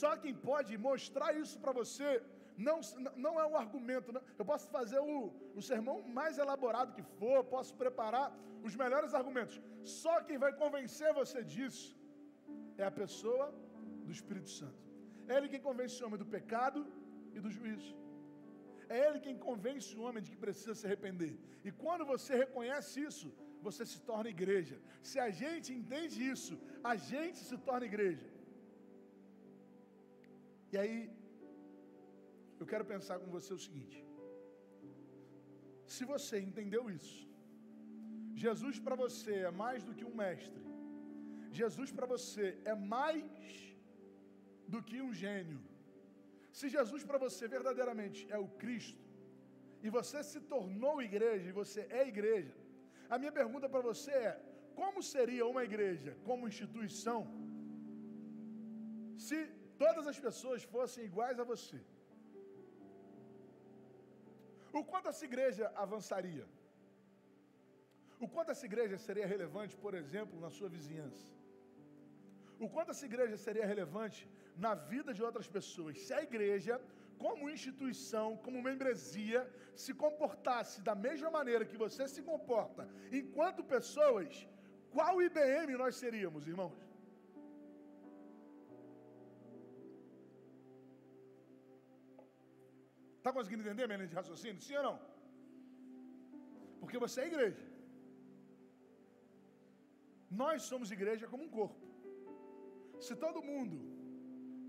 Só 0.00 0.10
quem 0.22 0.34
pode 0.50 0.72
mostrar 0.88 1.30
isso 1.42 1.56
para 1.62 1.72
você 1.80 2.08
não, 2.56 2.80
não 3.16 3.40
é 3.40 3.46
um 3.46 3.56
argumento. 3.56 4.12
Não. 4.12 4.22
Eu 4.38 4.44
posso 4.44 4.68
fazer 4.68 5.00
o, 5.00 5.32
o 5.54 5.62
sermão 5.62 6.02
mais 6.02 6.38
elaborado 6.38 6.94
que 6.94 7.02
for, 7.18 7.44
posso 7.44 7.74
preparar 7.74 8.26
os 8.62 8.74
melhores 8.76 9.12
argumentos. 9.14 9.60
Só 9.82 10.14
quem 10.22 10.38
vai 10.38 10.52
convencer 10.52 11.12
você 11.12 11.42
disso 11.42 11.96
é 12.78 12.84
a 12.84 12.90
pessoa 12.90 13.46
do 14.04 14.12
Espírito 14.12 14.50
Santo. 14.50 14.82
É 15.28 15.36
Ele 15.36 15.48
quem 15.48 15.60
convence 15.68 16.02
o 16.02 16.06
homem 16.06 16.18
do 16.18 16.26
pecado 16.26 16.80
e 17.34 17.40
do 17.40 17.50
juízo. 17.50 17.94
É 18.88 18.98
Ele 19.06 19.20
quem 19.26 19.36
convence 19.48 19.96
o 19.96 20.02
homem 20.02 20.22
de 20.22 20.30
que 20.30 20.36
precisa 20.46 20.74
se 20.74 20.86
arrepender. 20.86 21.34
E 21.64 21.72
quando 21.72 22.04
você 22.12 22.32
reconhece 22.44 23.02
isso, 23.10 23.28
você 23.66 23.84
se 23.92 23.98
torna 24.10 24.28
igreja. 24.36 24.76
Se 25.10 25.18
a 25.26 25.30
gente 25.42 25.68
entende 25.72 26.18
isso, 26.34 26.54
a 26.92 26.94
gente 27.10 27.38
se 27.48 27.56
torna 27.68 27.86
igreja. 27.92 28.28
E 30.72 30.78
aí, 30.82 30.96
eu 32.64 32.70
quero 32.72 32.86
pensar 32.94 33.16
com 33.22 33.30
você 33.36 33.52
o 33.56 33.62
seguinte: 33.64 33.98
se 35.94 36.04
você 36.12 36.36
entendeu 36.48 36.82
isso, 36.98 37.20
Jesus 38.44 38.76
para 38.86 38.96
você 39.04 39.34
é 39.50 39.52
mais 39.64 39.80
do 39.86 39.94
que 39.96 40.06
um 40.10 40.14
mestre, 40.22 40.62
Jesus 41.60 41.90
para 41.96 42.08
você 42.14 42.46
é 42.72 42.74
mais 42.96 43.44
do 44.74 44.80
que 44.88 44.98
um 45.06 45.12
gênio. 45.22 45.60
Se 46.58 46.66
Jesus 46.76 47.02
para 47.08 47.18
você 47.26 47.44
verdadeiramente 47.56 48.20
é 48.36 48.38
o 48.46 48.48
Cristo, 48.62 49.04
e 49.86 49.90
você 49.98 50.18
se 50.32 50.40
tornou 50.52 51.06
igreja, 51.10 51.46
e 51.48 51.58
você 51.62 51.80
é 52.00 52.02
igreja, 52.14 52.54
a 53.14 53.18
minha 53.22 53.34
pergunta 53.40 53.68
para 53.74 53.88
você 53.90 54.12
é: 54.28 54.34
como 54.80 55.02
seria 55.14 55.46
uma 55.54 55.64
igreja 55.70 56.12
como 56.28 56.50
instituição 56.52 57.20
se 59.26 59.38
todas 59.84 60.06
as 60.12 60.18
pessoas 60.26 60.62
fossem 60.76 61.04
iguais 61.10 61.38
a 61.42 61.44
você? 61.52 61.80
O 64.78 64.82
quanto 64.90 65.08
essa 65.12 65.24
igreja 65.30 65.64
avançaria? 65.84 66.46
O 68.24 68.26
quanto 68.34 68.52
essa 68.54 68.66
igreja 68.70 68.96
seria 69.06 69.26
relevante, 69.32 69.74
por 69.84 69.92
exemplo, 70.00 70.40
na 70.44 70.50
sua 70.56 70.68
vizinhança? 70.76 71.26
O 72.64 72.68
quanto 72.74 72.92
essa 72.94 73.06
igreja 73.10 73.36
seria 73.46 73.66
relevante 73.72 74.20
na 74.64 74.72
vida 74.92 75.10
de 75.16 75.22
outras 75.28 75.48
pessoas? 75.56 75.98
Se 76.04 76.12
a 76.18 76.22
igreja, 76.28 76.74
como 77.24 77.50
instituição, 77.56 78.28
como 78.44 78.66
membresia, 78.70 79.40
se 79.84 79.92
comportasse 80.04 80.78
da 80.88 80.94
mesma 81.06 81.30
maneira 81.38 81.68
que 81.70 81.80
você 81.84 82.06
se 82.14 82.22
comporta 82.30 82.88
enquanto 83.20 83.70
pessoas, 83.76 84.32
qual 84.94 85.22
IBM 85.28 85.70
nós 85.82 85.94
seríamos, 86.02 86.48
irmãos? 86.52 86.74
Está 93.24 93.32
conseguindo 93.36 93.62
entender 93.62 93.84
minha 93.86 93.98
linha 94.00 94.10
de 94.12 94.16
raciocínio? 94.18 94.60
Sim 94.64 94.74
ou 94.78 94.82
não? 94.86 94.96
Porque 96.80 96.98
você 97.04 97.18
é 97.22 97.28
igreja. 97.30 97.62
Nós 100.40 100.58
somos 100.70 100.90
igreja 100.96 101.26
como 101.30 101.44
um 101.44 101.52
corpo. 101.58 101.86
Se 103.06 103.14
todo 103.22 103.46
mundo 103.50 103.76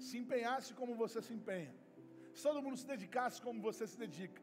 se 0.05 0.15
empenhasse 0.21 0.71
como 0.79 0.93
você 1.01 1.21
se 1.27 1.33
empenha, 1.37 1.73
se 2.37 2.43
todo 2.47 2.61
mundo 2.65 2.77
se 2.81 2.87
dedicasse 2.93 3.41
como 3.47 3.65
você 3.67 3.85
se 3.93 3.97
dedica, 4.03 4.41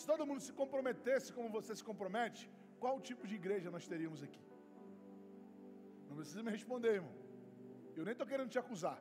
se 0.00 0.04
todo 0.10 0.26
mundo 0.30 0.42
se 0.46 0.52
comprometesse 0.60 1.28
como 1.36 1.48
você 1.58 1.72
se 1.80 1.84
compromete, 1.90 2.42
qual 2.82 2.96
tipo 3.10 3.28
de 3.30 3.36
igreja 3.42 3.70
nós 3.76 3.86
teríamos 3.92 4.24
aqui? 4.26 4.42
Não 6.08 6.16
precisa 6.16 6.42
me 6.48 6.50
responder, 6.50 6.94
irmão. 7.00 7.14
Eu 7.98 8.04
nem 8.08 8.16
estou 8.16 8.26
querendo 8.32 8.52
te 8.56 8.58
acusar. 8.64 8.98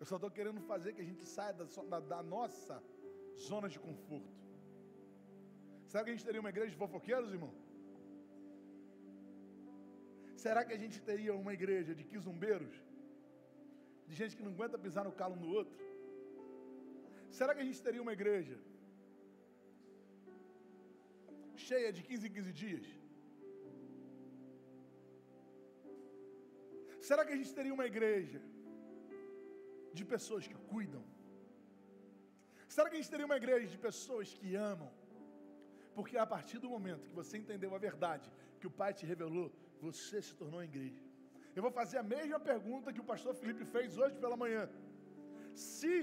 Eu 0.00 0.06
só 0.12 0.16
estou 0.16 0.30
querendo 0.38 0.62
fazer 0.72 0.94
que 0.94 1.02
a 1.04 1.08
gente 1.10 1.26
saia 1.34 1.52
da, 1.52 1.66
da, 1.92 2.00
da 2.14 2.22
nossa 2.22 2.78
zonas 3.48 3.72
de 3.76 3.80
conforto. 3.86 4.36
Será 5.90 6.02
que 6.04 6.10
a 6.10 6.14
gente 6.14 6.26
teria 6.28 6.42
uma 6.44 6.52
igreja 6.54 6.70
de 6.74 6.80
fofoqueiros, 6.82 7.34
irmão? 7.38 7.52
Será 10.44 10.60
que 10.66 10.74
a 10.76 10.80
gente 10.82 10.98
teria 11.08 11.32
uma 11.42 11.52
igreja 11.58 11.92
de 11.98 12.04
quizumbeiros? 12.10 12.74
De 14.08 14.14
gente 14.20 14.36
que 14.36 14.44
não 14.46 14.52
aguenta 14.56 14.84
pisar 14.86 15.04
no 15.08 15.14
calo 15.20 15.36
no 15.42 15.48
outro? 15.58 15.76
Será 17.38 17.52
que 17.54 17.62
a 17.64 17.68
gente 17.68 17.82
teria 17.86 18.02
uma 18.06 18.14
igreja 18.18 18.56
cheia 21.68 21.90
de 21.96 22.02
15 22.08 22.26
em 22.28 22.32
15 22.38 22.52
dias? 22.62 22.86
Será 27.08 27.22
que 27.26 27.34
a 27.36 27.38
gente 27.40 27.52
teria 27.58 27.74
uma 27.76 27.86
igreja 27.92 28.40
de 29.98 30.04
pessoas 30.14 30.46
que 30.50 30.58
cuidam? 30.72 31.02
Será 32.74 32.86
que 32.88 32.96
a 32.96 33.00
gente 33.00 33.12
teria 33.12 33.28
uma 33.30 33.38
igreja 33.42 33.66
de 33.74 33.78
pessoas 33.86 34.28
que 34.38 34.48
amam? 34.72 34.90
Porque 35.96 36.16
a 36.24 36.26
partir 36.34 36.58
do 36.64 36.68
momento 36.74 37.08
que 37.08 37.18
você 37.20 37.34
entendeu 37.42 37.70
a 37.76 37.80
verdade 37.88 38.26
que 38.60 38.68
o 38.68 38.74
Pai 38.80 38.90
te 38.98 39.04
revelou, 39.12 39.48
você 39.86 40.18
se 40.26 40.34
tornou 40.40 40.68
igreja. 40.72 41.02
Eu 41.56 41.62
vou 41.66 41.72
fazer 41.78 41.98
a 42.02 42.06
mesma 42.14 42.38
pergunta 42.50 42.92
que 42.94 43.02
o 43.04 43.08
pastor 43.12 43.32
Felipe 43.40 43.64
fez 43.74 43.98
hoje 44.02 44.16
pela 44.24 44.36
manhã. 44.42 44.64
Se 45.72 45.94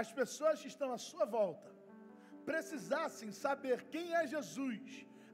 as 0.00 0.10
pessoas 0.20 0.60
que 0.62 0.70
estão 0.74 0.90
à 0.96 0.98
sua 1.10 1.26
volta 1.38 1.70
precisassem 2.50 3.30
saber 3.44 3.76
quem 3.94 4.06
é 4.20 4.24
Jesus 4.34 4.82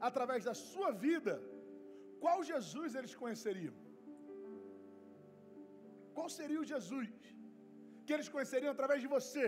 através 0.09 0.43
da 0.49 0.55
sua 0.69 0.91
vida, 1.07 1.33
qual 2.23 2.37
Jesus 2.53 2.91
eles 2.99 3.15
conheceriam? 3.23 3.75
Qual 6.17 6.29
seria 6.37 6.61
o 6.61 6.69
Jesus 6.75 7.09
que 8.05 8.13
eles 8.15 8.29
conheceriam 8.35 8.73
através 8.75 9.01
de 9.05 9.11
você? 9.17 9.45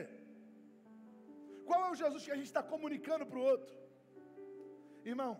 Qual 1.67 1.79
é 1.85 1.89
o 1.91 1.99
Jesus 2.03 2.21
que 2.25 2.33
a 2.35 2.39
gente 2.39 2.51
está 2.51 2.63
comunicando 2.73 3.25
para 3.29 3.39
o 3.39 3.47
outro? 3.53 3.73
Irmão, 5.11 5.31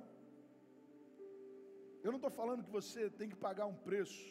eu 2.03 2.11
não 2.13 2.19
estou 2.21 2.33
falando 2.39 2.63
que 2.65 2.75
você 2.79 3.01
tem 3.19 3.29
que 3.31 3.39
pagar 3.47 3.65
um 3.73 3.77
preço 3.87 4.23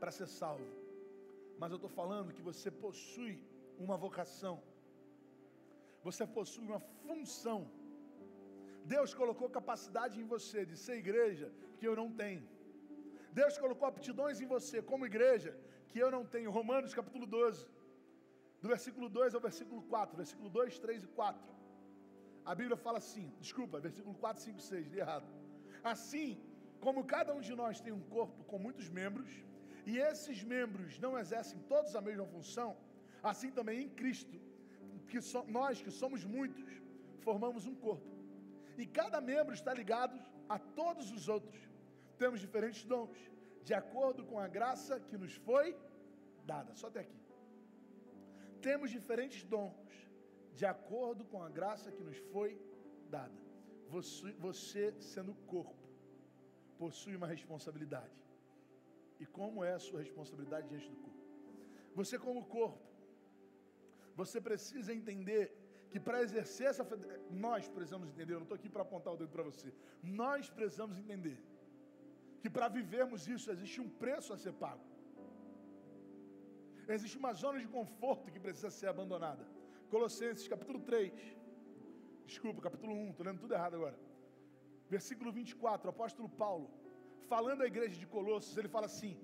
para 0.00 0.10
ser 0.18 0.28
salvo, 0.40 0.70
mas 1.60 1.70
eu 1.72 1.78
estou 1.80 1.92
falando 2.00 2.34
que 2.36 2.46
você 2.50 2.70
possui 2.86 3.34
uma 3.84 3.96
vocação, 4.06 4.56
você 6.08 6.24
possui 6.38 6.66
uma 6.72 6.80
função. 7.04 7.60
Deus 8.94 9.14
colocou 9.20 9.48
capacidade 9.58 10.20
em 10.20 10.26
você 10.34 10.66
de 10.70 10.76
ser 10.84 10.96
igreja 11.04 11.46
que 11.78 11.86
eu 11.90 11.96
não 12.00 12.08
tenho. 12.22 12.44
Deus 13.40 13.54
colocou 13.62 13.88
aptidões 13.88 14.40
em 14.42 14.48
você 14.54 14.82
como 14.90 15.10
igreja 15.12 15.52
que 15.90 15.98
eu 16.04 16.10
não 16.16 16.24
tenho. 16.34 16.50
Romanos 16.58 16.92
capítulo 16.98 17.26
12, 17.26 17.66
do 18.64 18.68
versículo 18.74 19.06
2 19.10 19.34
ao 19.34 19.42
versículo 19.46 19.80
4, 19.82 20.16
versículo 20.16 20.48
2, 20.48 20.78
3 20.78 21.04
e 21.04 21.08
4. 21.08 21.54
A 22.50 22.54
Bíblia 22.60 22.78
fala 22.84 22.96
assim, 22.96 23.26
desculpa, 23.38 23.78
versículo 23.78 24.14
4, 24.14 24.42
5, 24.42 24.58
6, 24.58 24.86
li 24.92 25.00
errado. 25.00 25.26
Assim, 25.92 26.28
como 26.84 27.04
cada 27.04 27.34
um 27.34 27.42
de 27.48 27.54
nós 27.54 27.82
tem 27.84 27.92
um 27.92 28.04
corpo 28.16 28.42
com 28.44 28.58
muitos 28.66 28.88
membros, 28.88 29.30
e 29.84 29.98
esses 29.98 30.42
membros 30.42 30.98
não 30.98 31.12
exercem 31.22 31.58
todos 31.72 31.94
a 31.94 32.00
mesma 32.00 32.26
função, 32.34 32.70
assim 33.22 33.50
também 33.50 33.82
em 33.82 33.90
Cristo, 34.00 34.40
que 35.10 35.20
so, 35.20 35.44
nós 35.58 35.82
que 35.82 35.90
somos 35.90 36.24
muitos, 36.24 36.70
formamos 37.26 37.66
um 37.66 37.74
corpo. 37.74 38.10
E 38.78 38.86
cada 38.86 39.20
membro 39.20 39.52
está 39.52 39.74
ligado 39.74 40.18
a 40.48 40.58
todos 40.58 41.10
os 41.12 41.28
outros. 41.28 41.60
Temos 42.16 42.40
diferentes 42.40 42.82
dons, 42.94 43.18
de 43.62 43.74
acordo 43.74 44.24
com 44.24 44.38
a 44.38 44.48
graça 44.48 44.98
que 45.00 45.18
nos 45.18 45.34
foi 45.34 45.76
dada. 46.46 46.74
Só 46.74 46.86
até 46.86 47.00
aqui. 47.00 47.23
Temos 48.66 48.90
diferentes 48.98 49.42
dons, 49.54 49.94
de 50.58 50.64
acordo 50.74 51.22
com 51.30 51.40
a 51.46 51.50
graça 51.58 51.92
que 51.96 52.02
nos 52.08 52.18
foi 52.32 52.50
dada. 53.16 53.40
Você, 53.94 54.32
você 54.46 54.84
sendo 55.12 55.32
corpo, 55.54 55.88
possui 56.82 57.14
uma 57.20 57.28
responsabilidade. 57.34 58.18
E 59.22 59.26
como 59.38 59.64
é 59.70 59.72
a 59.74 59.82
sua 59.88 60.00
responsabilidade 60.04 60.68
diante 60.70 60.88
do 60.92 60.96
corpo? 61.04 61.22
Você, 61.98 62.16
como 62.26 62.46
corpo, 62.58 62.86
você 64.20 64.40
precisa 64.48 64.92
entender 64.98 65.44
que 65.90 66.00
para 66.06 66.22
exercer 66.26 66.66
essa. 66.68 66.84
Nós 67.46 67.68
precisamos 67.76 68.08
entender, 68.12 68.32
eu 68.32 68.40
não 68.42 68.48
estou 68.48 68.60
aqui 68.60 68.70
para 68.74 68.82
apontar 68.88 69.12
o 69.14 69.20
dedo 69.20 69.32
para 69.36 69.46
você. 69.50 69.68
Nós 70.22 70.50
precisamos 70.58 70.96
entender 71.02 71.38
que 72.40 72.50
para 72.56 72.68
vivermos 72.80 73.28
isso 73.34 73.50
existe 73.54 73.78
um 73.86 73.90
preço 74.04 74.32
a 74.32 74.38
ser 74.44 74.54
pago. 74.64 74.93
Existe 76.88 77.16
uma 77.16 77.32
zona 77.32 77.58
de 77.58 77.66
conforto 77.66 78.30
que 78.30 78.38
precisa 78.38 78.70
ser 78.70 78.88
abandonada. 78.88 79.46
Colossenses 79.88 80.46
capítulo 80.46 80.80
3. 80.80 81.12
Desculpa, 82.26 82.60
capítulo 82.60 82.92
1, 82.94 83.10
estou 83.10 83.26
lendo 83.26 83.40
tudo 83.40 83.54
errado 83.54 83.74
agora. 83.76 83.98
Versículo 84.88 85.32
24, 85.32 85.86
o 85.86 85.90
apóstolo 85.90 86.28
Paulo, 86.28 86.70
falando 87.28 87.62
à 87.62 87.66
igreja 87.66 87.96
de 87.96 88.06
Colossos, 88.06 88.56
ele 88.56 88.68
fala 88.68 88.86
assim: 88.86 89.16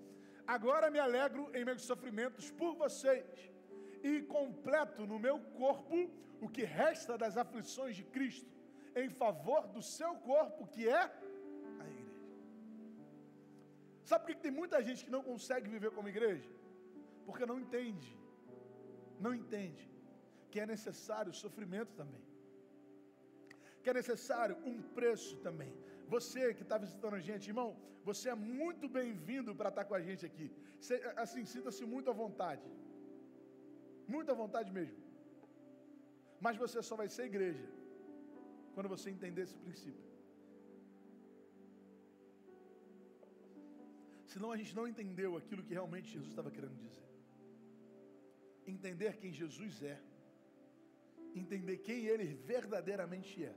Agora 0.47 0.91
me 0.91 0.99
alegro 0.99 1.51
em 1.55 1.65
meus 1.65 1.83
sofrimentos 1.83 2.51
por 2.51 2.75
vocês, 2.75 3.53
e 4.03 4.23
completo 4.23 5.07
no 5.07 5.19
meu 5.19 5.39
corpo 5.63 6.11
o 6.41 6.49
que 6.49 6.65
resta 6.65 7.19
das 7.19 7.37
aflições 7.37 7.95
de 7.95 8.05
Cristo, 8.05 8.51
em 8.97 9.11
favor 9.11 9.67
do 9.69 9.83
seu 9.83 10.15
corpo, 10.15 10.67
que 10.67 10.89
é 10.89 11.03
a 11.83 11.87
igreja. 11.87 12.25
Sabe 14.03 14.25
por 14.25 14.35
que 14.35 14.41
tem 14.41 14.51
muita 14.51 14.83
gente 14.83 15.05
que 15.05 15.11
não 15.11 15.23
consegue 15.23 15.69
viver 15.69 15.91
como 15.91 16.09
igreja? 16.09 16.60
Porque 17.31 17.47
não 17.51 17.59
entende, 17.65 18.11
não 19.25 19.33
entende 19.41 19.85
que 20.51 20.59
é 20.63 20.67
necessário 20.75 21.33
sofrimento 21.41 21.93
também, 22.01 22.23
que 23.83 23.91
é 23.93 23.95
necessário 24.01 24.57
um 24.71 24.77
preço 24.97 25.35
também. 25.47 25.73
Você 26.15 26.43
que 26.57 26.65
está 26.67 26.77
visitando 26.85 27.17
a 27.19 27.23
gente, 27.29 27.51
irmão, 27.53 27.69
você 28.09 28.27
é 28.31 28.37
muito 28.63 28.89
bem-vindo 28.99 29.55
para 29.59 29.71
estar 29.73 29.85
com 29.91 29.97
a 29.99 30.03
gente 30.09 30.25
aqui. 30.31 30.49
assim, 31.25 31.45
sinta-se 31.55 31.85
muito 31.93 32.11
à 32.13 32.17
vontade, 32.23 32.67
muito 34.15 34.33
à 34.35 34.37
vontade 34.43 34.73
mesmo. 34.79 34.99
Mas 36.47 36.57
você 36.65 36.83
só 36.89 36.97
vai 37.03 37.09
ser 37.17 37.27
igreja 37.33 37.69
quando 38.75 38.93
você 38.95 39.09
entender 39.17 39.43
esse 39.43 39.59
princípio. 39.67 40.09
Senão 44.33 44.51
a 44.57 44.59
gente 44.63 44.75
não 44.81 44.89
entendeu 44.93 45.31
aquilo 45.41 45.63
que 45.69 45.75
realmente 45.79 46.11
Jesus 46.17 46.31
estava 46.33 46.51
querendo 46.57 46.77
dizer. 46.87 47.10
Entender 48.81 49.13
quem 49.21 49.33
Jesus 49.43 49.83
é 49.83 49.99
entender 51.35 51.77
quem 51.79 52.07
Ele 52.07 52.27
verdadeiramente 52.53 53.45
é. 53.45 53.55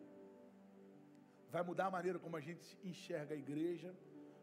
Vai 1.50 1.64
mudar 1.64 1.88
a 1.88 1.92
maneira 1.98 2.20
como 2.20 2.36
a 2.36 2.42
gente 2.42 2.78
enxerga 2.84 3.34
a 3.36 3.38
igreja, 3.38 3.96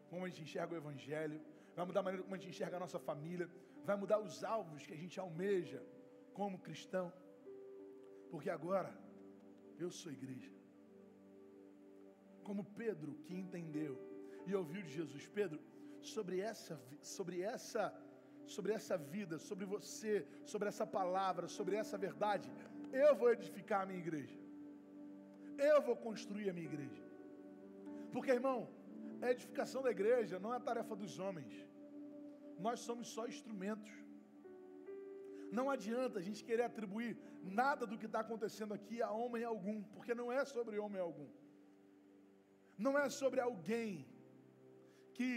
como 0.09 0.25
a 0.25 0.29
gente 0.29 0.43
enxerga 0.43 0.73
o 0.73 0.77
Evangelho, 0.77 1.39
vai 1.75 1.85
mudar 1.85 1.99
a 2.01 2.03
maneira 2.03 2.23
como 2.23 2.35
a 2.35 2.37
gente 2.37 2.49
enxerga 2.49 2.77
a 2.77 2.79
nossa 2.85 2.99
família, 2.99 3.49
vai 3.83 3.95
mudar 3.95 4.19
os 4.19 4.43
alvos 4.43 4.85
que 4.85 4.93
a 4.93 5.01
gente 5.03 5.19
almeja 5.19 5.81
como 6.33 6.59
cristão, 6.59 7.11
porque 8.29 8.49
agora 8.49 8.91
eu 9.77 9.89
sou 9.89 10.11
igreja. 10.11 10.51
Como 12.43 12.63
Pedro 12.63 13.13
que 13.25 13.33
entendeu 13.33 13.93
e 14.45 14.55
ouviu 14.55 14.81
de 14.81 14.93
Jesus, 14.99 15.27
Pedro, 15.27 15.59
sobre 16.01 16.39
essa, 16.39 16.81
sobre 17.01 17.41
essa, 17.41 17.93
sobre 18.55 18.71
essa 18.77 18.95
vida, 19.15 19.35
sobre 19.49 19.65
você, 19.73 20.13
sobre 20.51 20.67
essa 20.71 20.85
palavra, 20.97 21.47
sobre 21.57 21.75
essa 21.81 21.97
verdade, 22.07 22.49
eu 23.03 23.11
vou 23.21 23.29
edificar 23.35 23.81
a 23.81 23.87
minha 23.89 24.03
igreja. 24.05 24.37
Eu 25.71 25.79
vou 25.87 25.95
construir 26.07 26.47
a 26.49 26.55
minha 26.57 26.69
igreja. 26.71 27.03
Porque, 28.13 28.31
irmão, 28.39 28.59
a 29.25 29.29
edificação 29.33 29.81
da 29.85 29.91
igreja 29.97 30.39
não 30.43 30.53
é 30.53 30.59
tarefa 30.69 30.95
dos 31.03 31.13
homens. 31.23 31.53
Nós 32.65 32.79
somos 32.87 33.07
só 33.15 33.25
instrumentos. 33.33 33.93
Não 35.57 35.65
adianta 35.75 36.17
a 36.19 36.25
gente 36.27 36.41
querer 36.49 36.65
atribuir 36.67 37.11
nada 37.61 37.85
do 37.85 37.97
que 38.01 38.09
está 38.09 38.19
acontecendo 38.25 38.73
aqui 38.77 38.97
a 39.01 39.11
homem 39.21 39.43
algum, 39.43 39.77
porque 39.95 40.13
não 40.21 40.27
é 40.31 40.43
sobre 40.55 40.77
homem 40.85 41.01
algum. 41.07 41.29
Não 42.85 42.93
é 43.03 43.07
sobre 43.21 43.39
alguém 43.47 43.89
que 45.17 45.31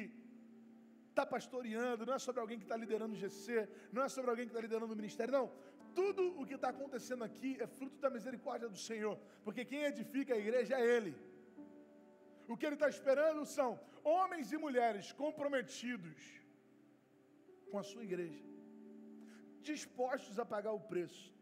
está 1.14 1.24
pastoreando, 1.34 2.06
não 2.08 2.14
é 2.18 2.20
sobre 2.26 2.40
alguém 2.42 2.58
que 2.58 2.64
está 2.64 2.76
liderando 2.76 3.14
o 3.14 3.20
GC, 3.22 3.68
não 3.92 4.02
é 4.06 4.08
sobre 4.08 4.30
alguém 4.30 4.46
que 4.46 4.52
está 4.52 4.62
liderando 4.66 4.92
o 4.92 4.96
ministério, 5.02 5.32
não 5.38 5.46
tudo 6.00 6.22
o 6.40 6.46
que 6.48 6.56
está 6.58 6.70
acontecendo 6.74 7.22
aqui 7.28 7.50
é 7.64 7.66
fruto 7.78 7.96
da 8.04 8.10
misericórdia 8.16 8.68
do 8.74 8.80
Senhor, 8.88 9.16
porque 9.44 9.64
quem 9.70 9.82
edifica 9.92 10.34
a 10.34 10.42
igreja 10.44 10.74
é 10.78 10.84
Ele. 10.96 11.14
O 12.48 12.56
que 12.56 12.66
Ele 12.66 12.78
está 12.78 12.88
esperando 12.94 13.42
são 13.58 13.68
homens 14.02 14.52
e 14.52 14.58
mulheres 14.66 15.12
comprometidos 15.22 16.18
com 17.70 17.78
a 17.78 17.86
sua 17.90 18.04
igreja, 18.08 18.44
dispostos 19.70 20.38
a 20.38 20.44
pagar 20.54 20.72
o 20.72 20.84
preço. 20.92 21.32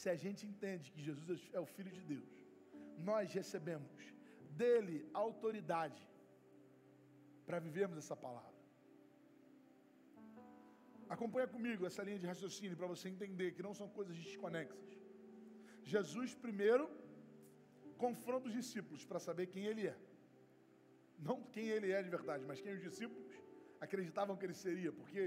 Se 0.00 0.08
a 0.14 0.16
gente 0.22 0.42
entende 0.50 0.90
que 0.92 1.06
Jesus 1.08 1.40
é 1.52 1.60
o 1.60 1.70
Filho 1.74 1.92
de 1.98 2.02
Deus, 2.12 2.32
nós 3.10 3.32
recebemos 3.40 4.00
dele 4.62 4.96
autoridade 5.12 6.02
para 7.46 7.58
vivermos 7.58 7.98
essa 7.98 8.16
palavra. 8.16 8.53
Acompanha 11.14 11.48
comigo 11.54 11.86
essa 11.88 12.02
linha 12.08 12.20
de 12.22 12.28
raciocínio 12.32 12.76
para 12.80 12.90
você 12.94 13.06
entender 13.14 13.48
que 13.56 13.66
não 13.66 13.74
são 13.80 13.88
coisas 13.98 14.16
desconexas. 14.24 14.90
Jesus 15.92 16.30
primeiro 16.46 16.84
confronta 18.04 18.48
os 18.48 18.54
discípulos 18.60 19.02
para 19.10 19.20
saber 19.28 19.46
quem 19.54 19.64
ele 19.70 19.84
é. 19.92 19.96
Não 21.28 21.38
quem 21.54 21.66
ele 21.74 21.90
é 21.98 22.02
de 22.06 22.10
verdade, 22.16 22.44
mas 22.50 22.60
quem 22.64 22.74
os 22.76 22.82
discípulos 22.88 23.32
acreditavam 23.86 24.36
que 24.38 24.44
ele 24.46 24.58
seria, 24.66 24.90
porque 25.00 25.22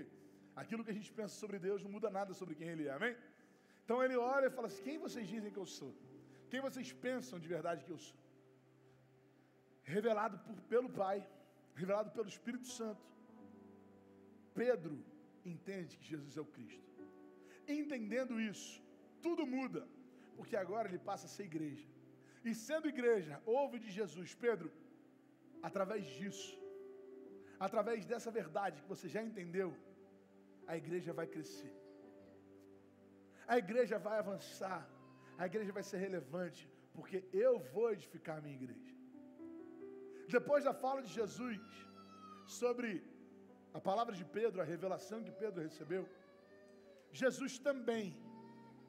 aquilo 0.61 0.83
que 0.85 0.93
a 0.93 0.97
gente 0.99 1.11
pensa 1.19 1.35
sobre 1.43 1.57
Deus 1.67 1.83
não 1.85 1.91
muda 1.97 2.09
nada 2.19 2.33
sobre 2.41 2.55
quem 2.59 2.69
ele 2.73 2.87
é, 2.89 2.93
amém? 2.99 3.15
Então 3.83 3.97
ele 4.03 4.17
olha 4.35 4.47
e 4.47 4.55
fala 4.57 4.67
assim: 4.69 4.83
quem 4.87 4.97
vocês 5.05 5.25
dizem 5.35 5.51
que 5.55 5.61
eu 5.65 5.69
sou? 5.79 5.91
Quem 6.51 6.61
vocês 6.67 6.89
pensam 7.07 7.37
de 7.43 7.49
verdade 7.55 7.85
que 7.87 7.93
eu 7.95 8.01
sou? 8.07 8.17
revelado 9.95 10.37
por, 10.45 10.55
pelo 10.73 10.89
Pai, 11.01 11.17
revelado 11.81 12.09
pelo 12.15 12.27
Espírito 12.35 12.67
Santo. 12.67 13.03
Pedro 14.53 14.95
entende 15.55 15.97
que 15.99 16.11
Jesus 16.13 16.35
é 16.39 16.41
o 16.41 16.51
Cristo. 16.55 16.87
Entendendo 17.79 18.33
isso, 18.51 18.73
tudo 19.25 19.45
muda, 19.55 19.81
porque 20.37 20.55
agora 20.63 20.87
ele 20.89 21.01
passa 21.09 21.25
a 21.27 21.33
ser 21.35 21.45
igreja. 21.51 21.87
E 22.47 22.53
sendo 22.67 22.91
igreja, 22.95 23.41
ouve 23.45 23.77
de 23.85 23.91
Jesus, 23.99 24.29
Pedro, 24.45 24.69
através 25.69 26.05
disso, 26.17 26.51
através 27.67 28.05
dessa 28.11 28.31
verdade 28.39 28.81
que 28.81 28.91
você 28.93 29.07
já 29.15 29.21
entendeu, 29.29 29.69
a 30.71 30.75
igreja 30.81 31.11
vai 31.19 31.27
crescer, 31.35 31.73
a 33.53 33.57
igreja 33.63 33.97
vai 34.07 34.17
avançar, 34.19 34.81
a 35.41 35.45
igreja 35.49 35.71
vai 35.77 35.83
ser 35.89 35.99
relevante, 36.07 36.63
porque 36.95 37.17
eu 37.45 37.53
vou 37.73 37.87
edificar 37.95 38.37
a 38.37 38.41
minha 38.45 38.57
igreja. 38.61 38.93
Depois 40.35 40.63
da 40.67 40.73
fala 40.83 41.01
de 41.07 41.11
Jesus 41.19 41.61
sobre 42.59 42.89
a 43.73 43.79
palavra 43.79 44.15
de 44.15 44.25
Pedro, 44.25 44.61
a 44.61 44.63
revelação 44.63 45.23
que 45.23 45.31
Pedro 45.31 45.61
recebeu, 45.61 46.07
Jesus 47.11 47.57
também 47.57 48.15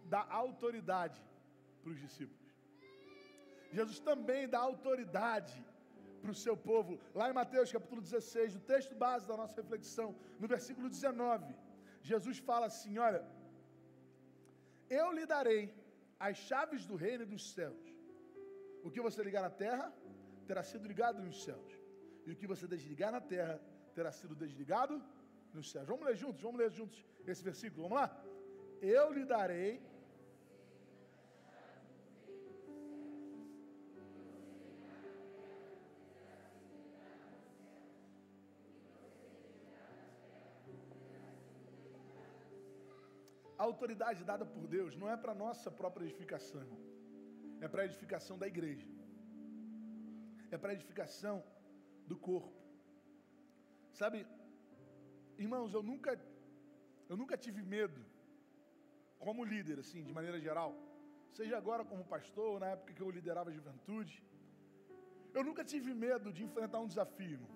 dá 0.05 0.27
autoridade 0.29 1.21
para 1.83 1.93
os 1.93 2.01
discípulos. 2.01 2.49
Jesus 3.71 3.99
também 4.01 4.49
dá 4.49 4.61
autoridade 4.61 5.57
para 6.21 6.31
o 6.31 6.35
seu 6.35 6.57
povo. 6.57 6.99
Lá 7.15 7.29
em 7.31 7.33
Mateus 7.33 7.71
capítulo 7.71 8.01
16, 8.01 8.57
o 8.57 8.61
texto 8.61 8.95
base 8.95 9.27
da 9.29 9.37
nossa 9.37 9.57
reflexão, 9.61 10.15
no 10.39 10.49
versículo 10.49 10.89
19, 10.89 11.55
Jesus 12.03 12.39
fala 12.39 12.67
assim: 12.67 12.99
Olha, 12.99 13.23
eu 14.89 15.13
lhe 15.13 15.27
darei 15.27 15.63
as 16.19 16.37
chaves 16.37 16.85
do 16.87 16.97
reino 16.97 17.23
e 17.25 17.33
dos 17.35 17.53
céus. 17.53 17.85
O 18.83 18.91
que 18.91 19.01
você 19.01 19.23
ligar 19.23 19.43
na 19.43 19.51
terra, 19.51 19.93
terá 20.47 20.63
sido 20.63 20.87
ligado 20.87 21.23
nos 21.23 21.43
céus. 21.45 21.73
E 22.27 22.33
o 22.33 22.37
que 22.37 22.47
você 22.47 22.67
desligar 22.67 23.13
na 23.13 23.21
terra, 23.21 23.61
terá 23.99 24.13
sido 24.13 24.35
desligado 24.43 24.95
nos 25.53 25.67
céus. 25.73 25.89
Vamos 25.93 26.07
ler 26.09 26.17
juntos, 26.23 26.41
vamos 26.47 26.61
ler 26.63 26.71
juntos 26.79 26.99
esse 27.33 27.43
versículo, 27.51 27.83
vamos 27.85 27.99
lá? 28.01 28.09
Eu 28.81 29.07
lhe 29.17 29.25
darei 29.37 29.73
A 43.61 43.65
autoridade 43.65 44.23
dada 44.23 44.45
por 44.47 44.65
Deus 44.69 44.95
não 45.01 45.09
é 45.13 45.17
para 45.17 45.35
nossa 45.35 45.69
própria 45.79 46.05
edificação, 46.05 46.67
é 47.61 47.67
para 47.67 47.83
a 47.83 47.87
edificação 47.91 48.39
da 48.43 48.47
igreja, 48.47 48.87
é 50.53 50.57
para 50.57 50.71
a 50.71 50.77
edificação 50.79 51.37
do 52.07 52.17
corpo. 52.17 52.58
Sabe, 54.01 54.19
irmãos, 55.45 55.73
eu 55.77 55.83
nunca, 55.91 56.11
eu 57.11 57.17
nunca 57.21 57.37
tive 57.45 57.63
medo, 57.77 58.01
como 59.25 59.49
líder, 59.53 59.79
assim, 59.85 60.03
de 60.09 60.13
maneira 60.19 60.39
geral, 60.47 60.71
seja 61.39 61.57
agora 61.63 61.85
como 61.91 62.11
pastor, 62.15 62.49
ou 62.53 62.61
na 62.65 62.69
época 62.75 62.95
que 62.97 63.03
eu 63.05 63.11
liderava 63.17 63.51
a 63.51 63.57
juventude, 63.59 64.15
eu 65.37 65.43
nunca 65.49 65.65
tive 65.73 65.93
medo 66.07 66.29
de 66.37 66.45
enfrentar 66.49 66.79
um 66.85 66.91
desafio, 66.93 67.33
irmão. 67.39 67.55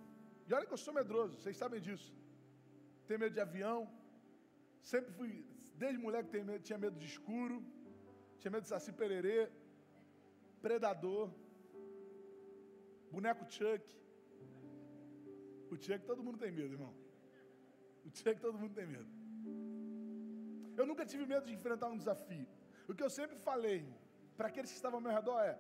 E 0.49 0.53
olha 0.57 0.67
que 0.69 0.77
eu 0.79 0.83
sou 0.87 0.95
medroso, 1.01 1.37
vocês 1.37 1.57
sabem 1.63 1.81
disso. 1.87 2.13
Tenho 3.07 3.21
medo 3.25 3.35
de 3.39 3.43
avião, 3.47 3.81
sempre 4.93 5.13
fui, 5.19 5.31
Desde 5.83 5.99
moleque 6.07 6.29
tinha 6.67 6.79
medo 6.79 6.97
de 7.03 7.07
escuro, 7.13 7.57
tinha 8.41 8.51
medo 8.55 8.65
de 8.65 8.69
saci 8.73 8.93
pererê, 9.01 9.39
predador, 10.65 11.27
boneco 13.11 13.45
Chuck. 13.55 13.85
O 15.73 15.77
Chuck 15.85 16.01
todo 16.11 16.25
mundo 16.27 16.39
tem 16.43 16.53
medo, 16.61 16.75
irmão. 16.77 16.95
O 18.07 18.11
Chuck 18.17 18.39
todo 18.45 18.59
mundo 18.63 18.75
tem 18.79 18.87
medo. 18.95 19.11
Eu 20.81 20.85
nunca 20.89 21.05
tive 21.11 21.25
medo 21.33 21.47
de 21.49 21.55
enfrentar 21.59 21.89
um 21.95 22.01
desafio. 22.03 22.47
O 22.89 22.95
que 22.97 23.05
eu 23.07 23.13
sempre 23.19 23.37
falei 23.49 23.79
para 24.37 24.49
aqueles 24.49 24.71
que 24.73 24.79
estavam 24.81 24.99
ao 24.99 25.07
meu 25.07 25.15
redor 25.19 25.39
é: 25.51 25.55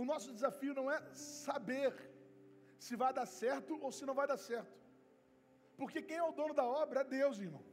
o 0.00 0.04
nosso 0.10 0.30
desafio 0.36 0.72
não 0.78 0.86
é 0.94 0.98
saber 1.48 1.92
se 2.86 2.96
vai 3.02 3.12
dar 3.18 3.26
certo 3.26 3.78
ou 3.84 3.90
se 3.96 4.06
não 4.08 4.16
vai 4.20 4.26
dar 4.32 4.38
certo. 4.50 4.78
Porque 5.80 6.00
quem 6.08 6.18
é 6.22 6.26
o 6.30 6.36
dono 6.40 6.54
da 6.60 6.66
obra 6.82 7.00
é 7.00 7.12
Deus, 7.18 7.38
irmão. 7.46 7.64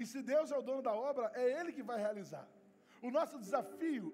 E 0.00 0.06
se 0.12 0.22
Deus 0.32 0.50
é 0.54 0.56
o 0.56 0.66
dono 0.70 0.82
da 0.88 0.94
obra, 1.10 1.30
é 1.42 1.44
Ele 1.58 1.72
que 1.76 1.88
vai 1.90 1.98
realizar. 2.06 2.46
O 3.06 3.10
nosso 3.18 3.38
desafio 3.44 4.06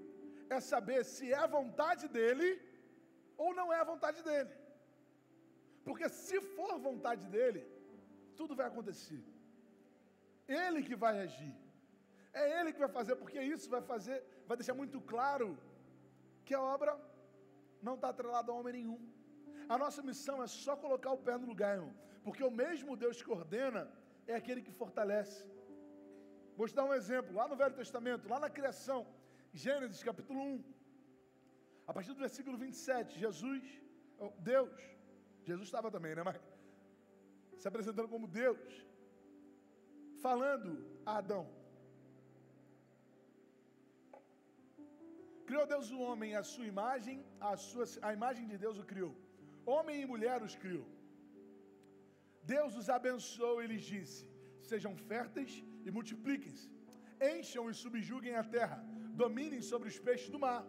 é 0.57 0.61
saber 0.73 1.01
se 1.15 1.33
é 1.33 1.41
a 1.47 1.53
vontade 1.59 2.07
dEle 2.19 2.51
ou 3.37 3.51
não 3.59 3.69
é 3.73 3.79
a 3.81 3.91
vontade 3.93 4.21
dEle. 4.31 4.55
Porque 5.87 6.09
se 6.09 6.41
for 6.55 6.73
vontade 6.89 7.25
dEle, 7.37 7.63
tudo 8.39 8.57
vai 8.61 8.67
acontecer. 8.67 9.23
Ele 10.47 10.83
que 10.83 10.97
vai 11.05 11.15
agir. 11.27 11.55
É 12.41 12.45
Ele 12.59 12.73
que 12.73 12.83
vai 12.85 12.93
fazer, 12.99 13.15
porque 13.17 13.41
isso 13.55 13.69
vai 13.75 13.83
fazer, 13.93 14.19
vai 14.49 14.57
deixar 14.57 14.75
muito 14.83 15.01
claro 15.13 15.49
que 16.45 16.55
a 16.55 16.63
obra 16.75 16.93
não 17.87 17.95
está 17.95 18.09
atrelada 18.11 18.51
a 18.51 18.55
homem 18.55 18.75
nenhum. 18.79 19.01
A 19.69 19.77
nossa 19.83 20.03
missão 20.03 20.43
é 20.43 20.47
só 20.47 20.73
colocar 20.85 21.13
o 21.13 21.23
pé 21.27 21.35
no 21.39 21.47
lugar, 21.53 21.77
irmão. 21.77 21.95
Porque 22.25 22.43
o 22.43 22.51
mesmo 22.63 22.97
Deus 22.97 23.23
que 23.23 23.31
ordena 23.31 23.83
é 24.27 24.35
aquele 24.35 24.63
que 24.67 24.73
fortalece. 24.73 25.39
Vou 26.57 26.67
te 26.69 26.75
dar 26.75 26.85
um 26.85 26.95
exemplo, 27.01 27.35
lá 27.35 27.47
no 27.49 27.57
Velho 27.57 27.75
Testamento, 27.83 28.29
lá 28.33 28.39
na 28.45 28.51
criação, 28.51 29.01
Gênesis 29.53 30.03
capítulo 30.03 30.41
1, 30.41 30.65
a 31.87 31.93
partir 31.93 32.13
do 32.13 32.25
versículo 32.27 32.57
27, 32.57 33.19
Jesus, 33.19 33.63
oh, 34.19 34.33
Deus, 34.39 34.71
Jesus 35.49 35.67
estava 35.69 35.91
também, 35.97 36.15
né? 36.19 36.23
Mas 36.29 36.39
se 37.61 37.69
apresentando 37.71 38.09
como 38.15 38.33
Deus, 38.43 38.73
falando 40.25 40.73
a 41.11 41.13
Adão. 41.21 41.45
Criou 45.49 45.67
Deus 45.73 45.89
o 45.97 46.01
homem, 46.07 46.31
a 46.35 46.45
sua 46.53 46.67
imagem, 46.75 47.17
a, 47.49 47.53
sua, 47.69 47.85
a 48.09 48.13
imagem 48.19 48.47
de 48.53 48.57
Deus 48.65 48.79
o 48.83 48.87
criou. 48.93 49.15
Homem 49.75 49.97
e 50.03 50.11
mulher 50.13 50.39
os 50.47 50.55
criou. 50.63 50.87
Deus 52.55 52.73
os 52.81 52.89
abençoou 52.99 53.59
e 53.63 53.69
lhes 53.73 53.85
disse: 53.93 54.21
Sejam 54.71 54.95
férteis 55.11 55.53
e 55.87 55.91
multipliquem-se. 55.99 56.69
Encham 57.33 57.67
e 57.71 57.75
subjuguem 57.83 58.35
a 58.43 58.45
terra. 58.57 58.79
Dominem 59.23 59.63
sobre 59.73 59.89
os 59.93 59.99
peixes 60.07 60.31
do 60.35 60.41
mar, 60.47 60.63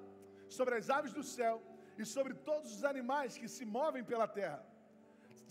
sobre 0.57 0.75
as 0.79 0.89
aves 0.97 1.13
do 1.19 1.23
céu 1.37 1.55
e 1.97 2.05
sobre 2.05 2.33
todos 2.49 2.69
os 2.75 2.83
animais 2.83 3.37
que 3.41 3.49
se 3.55 3.65
movem 3.77 4.03
pela 4.11 4.27
terra. 4.27 4.61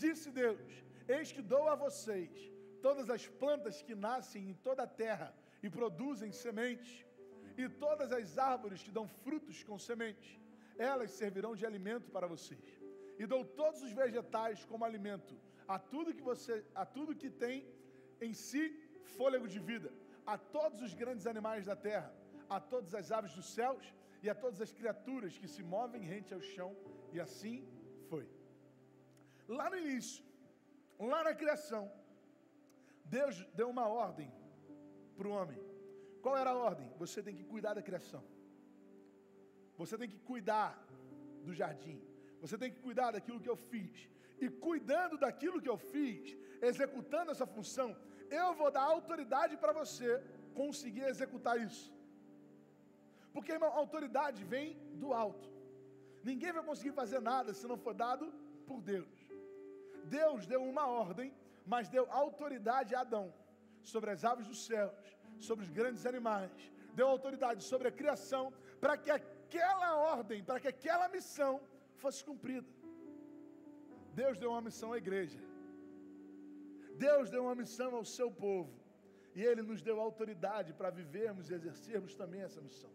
Disse 0.03 0.29
Deus: 0.41 0.69
Eis 1.07 1.31
que 1.31 1.41
dou 1.41 1.65
a 1.73 1.75
vocês 1.85 2.31
todas 2.81 3.09
as 3.15 3.25
plantas 3.41 3.81
que 3.81 3.95
nascem 3.95 4.41
em 4.49 4.53
toda 4.67 4.83
a 4.83 4.93
terra 5.03 5.33
e 5.63 5.69
produzem 5.69 6.31
sementes, 6.31 7.05
e 7.57 7.67
todas 7.85 8.11
as 8.19 8.37
árvores 8.37 8.83
que 8.85 8.91
dão 8.91 9.07
frutos 9.23 9.63
com 9.63 9.77
sementes. 9.89 10.31
Elas 10.77 11.11
servirão 11.11 11.55
de 11.59 11.65
alimento 11.65 12.11
para 12.15 12.27
vocês. 12.27 12.67
E 13.17 13.25
dou 13.25 13.43
todos 13.61 13.81
os 13.81 13.93
vegetais 14.01 14.65
como 14.65 14.83
alimento 14.83 15.35
a 15.67 15.77
tudo 15.79 16.13
que 16.17 16.21
você, 16.31 16.55
a 16.75 16.85
tudo 16.85 17.15
que 17.21 17.29
tem 17.29 17.65
em 18.21 18.33
si 18.33 18.63
fôlego 19.17 19.47
de 19.47 19.59
vida 19.59 19.89
a 20.25 20.37
todos 20.37 20.81
os 20.81 20.93
grandes 20.93 21.27
animais 21.27 21.65
da 21.65 21.75
terra, 21.75 22.11
a 22.49 22.59
todas 22.59 22.93
as 22.95 23.11
aves 23.11 23.33
dos 23.33 23.45
céus 23.45 23.93
e 24.25 24.29
a 24.29 24.35
todas 24.43 24.59
as 24.65 24.71
criaturas 24.77 25.37
que 25.41 25.47
se 25.55 25.61
movem 25.75 26.01
rente 26.13 26.33
ao 26.33 26.41
chão. 26.53 26.71
E 27.13 27.19
assim 27.25 27.57
foi. 28.09 28.25
Lá 29.47 29.69
no 29.69 29.77
início, 29.83 30.23
lá 30.99 31.23
na 31.27 31.33
criação, 31.41 31.83
Deus 33.17 33.35
deu 33.59 33.69
uma 33.75 33.87
ordem 33.87 34.29
para 35.17 35.27
o 35.27 35.35
homem. 35.37 35.59
Qual 36.23 36.35
era 36.35 36.51
a 36.51 36.57
ordem? 36.69 36.91
Você 37.03 37.21
tem 37.21 37.35
que 37.39 37.43
cuidar 37.53 37.73
da 37.75 37.83
criação. 37.89 38.23
Você 39.77 39.95
tem 40.01 40.09
que 40.09 40.19
cuidar 40.31 40.71
do 41.43 41.53
jardim. 41.53 42.01
Você 42.41 42.57
tem 42.57 42.71
que 42.73 42.79
cuidar 42.87 43.11
daquilo 43.11 43.39
que 43.39 43.51
eu 43.53 43.59
fiz. 43.73 44.09
E 44.43 44.49
cuidando 44.67 45.17
daquilo 45.25 45.61
que 45.61 45.69
eu 45.69 45.77
fiz, 45.77 46.35
executando 46.69 47.31
essa 47.31 47.45
função, 47.45 47.95
eu 48.29 48.55
vou 48.55 48.71
dar 48.71 48.85
autoridade 48.95 49.55
para 49.55 49.71
você 49.81 50.09
conseguir 50.61 51.03
executar 51.13 51.55
isso. 51.67 51.94
Porque, 53.35 53.55
irmão, 53.57 53.71
autoridade 53.83 54.41
vem 54.53 54.67
do 55.01 55.09
alto. 55.25 55.47
Ninguém 56.29 56.51
vai 56.57 56.63
conseguir 56.69 56.93
fazer 57.01 57.19
nada 57.31 57.53
se 57.53 57.65
não 57.71 57.77
for 57.85 57.93
dado 58.05 58.25
por 58.67 58.79
Deus. 58.93 59.15
Deus 60.19 60.47
deu 60.51 60.61
uma 60.73 60.85
ordem, 61.03 61.29
mas 61.73 61.89
deu 61.95 62.05
autoridade 62.23 62.95
a 62.95 63.01
Adão 63.01 63.25
sobre 63.91 64.09
as 64.13 64.23
aves 64.31 64.47
dos 64.51 64.61
céus, 64.69 65.05
sobre 65.47 65.65
os 65.65 65.71
grandes 65.79 66.05
animais, 66.11 66.71
deu 66.99 67.07
autoridade 67.15 67.61
sobre 67.71 67.87
a 67.89 67.91
criação, 67.99 68.43
para 68.79 68.95
que 69.03 69.11
aquela 69.19 69.89
ordem, 70.15 70.41
para 70.49 70.59
que 70.63 70.69
aquela 70.75 71.07
missão 71.17 71.53
fosse 72.03 72.23
cumprida. 72.29 72.71
Deus 74.21 74.37
deu 74.41 74.51
uma 74.51 74.65
missão 74.69 74.91
à 74.93 74.97
igreja. 74.97 75.41
Deus 77.07 77.29
deu 77.29 77.43
uma 77.47 77.55
missão 77.63 77.93
ao 77.99 78.05
seu 78.17 78.29
povo. 78.31 78.73
E 79.37 79.41
Ele 79.49 79.61
nos 79.61 79.81
deu 79.81 79.99
autoridade 79.99 80.71
para 80.73 80.89
vivermos 80.89 81.49
e 81.49 81.53
exercermos 81.53 82.15
também 82.21 82.41
essa 82.41 82.61
missão. 82.61 82.93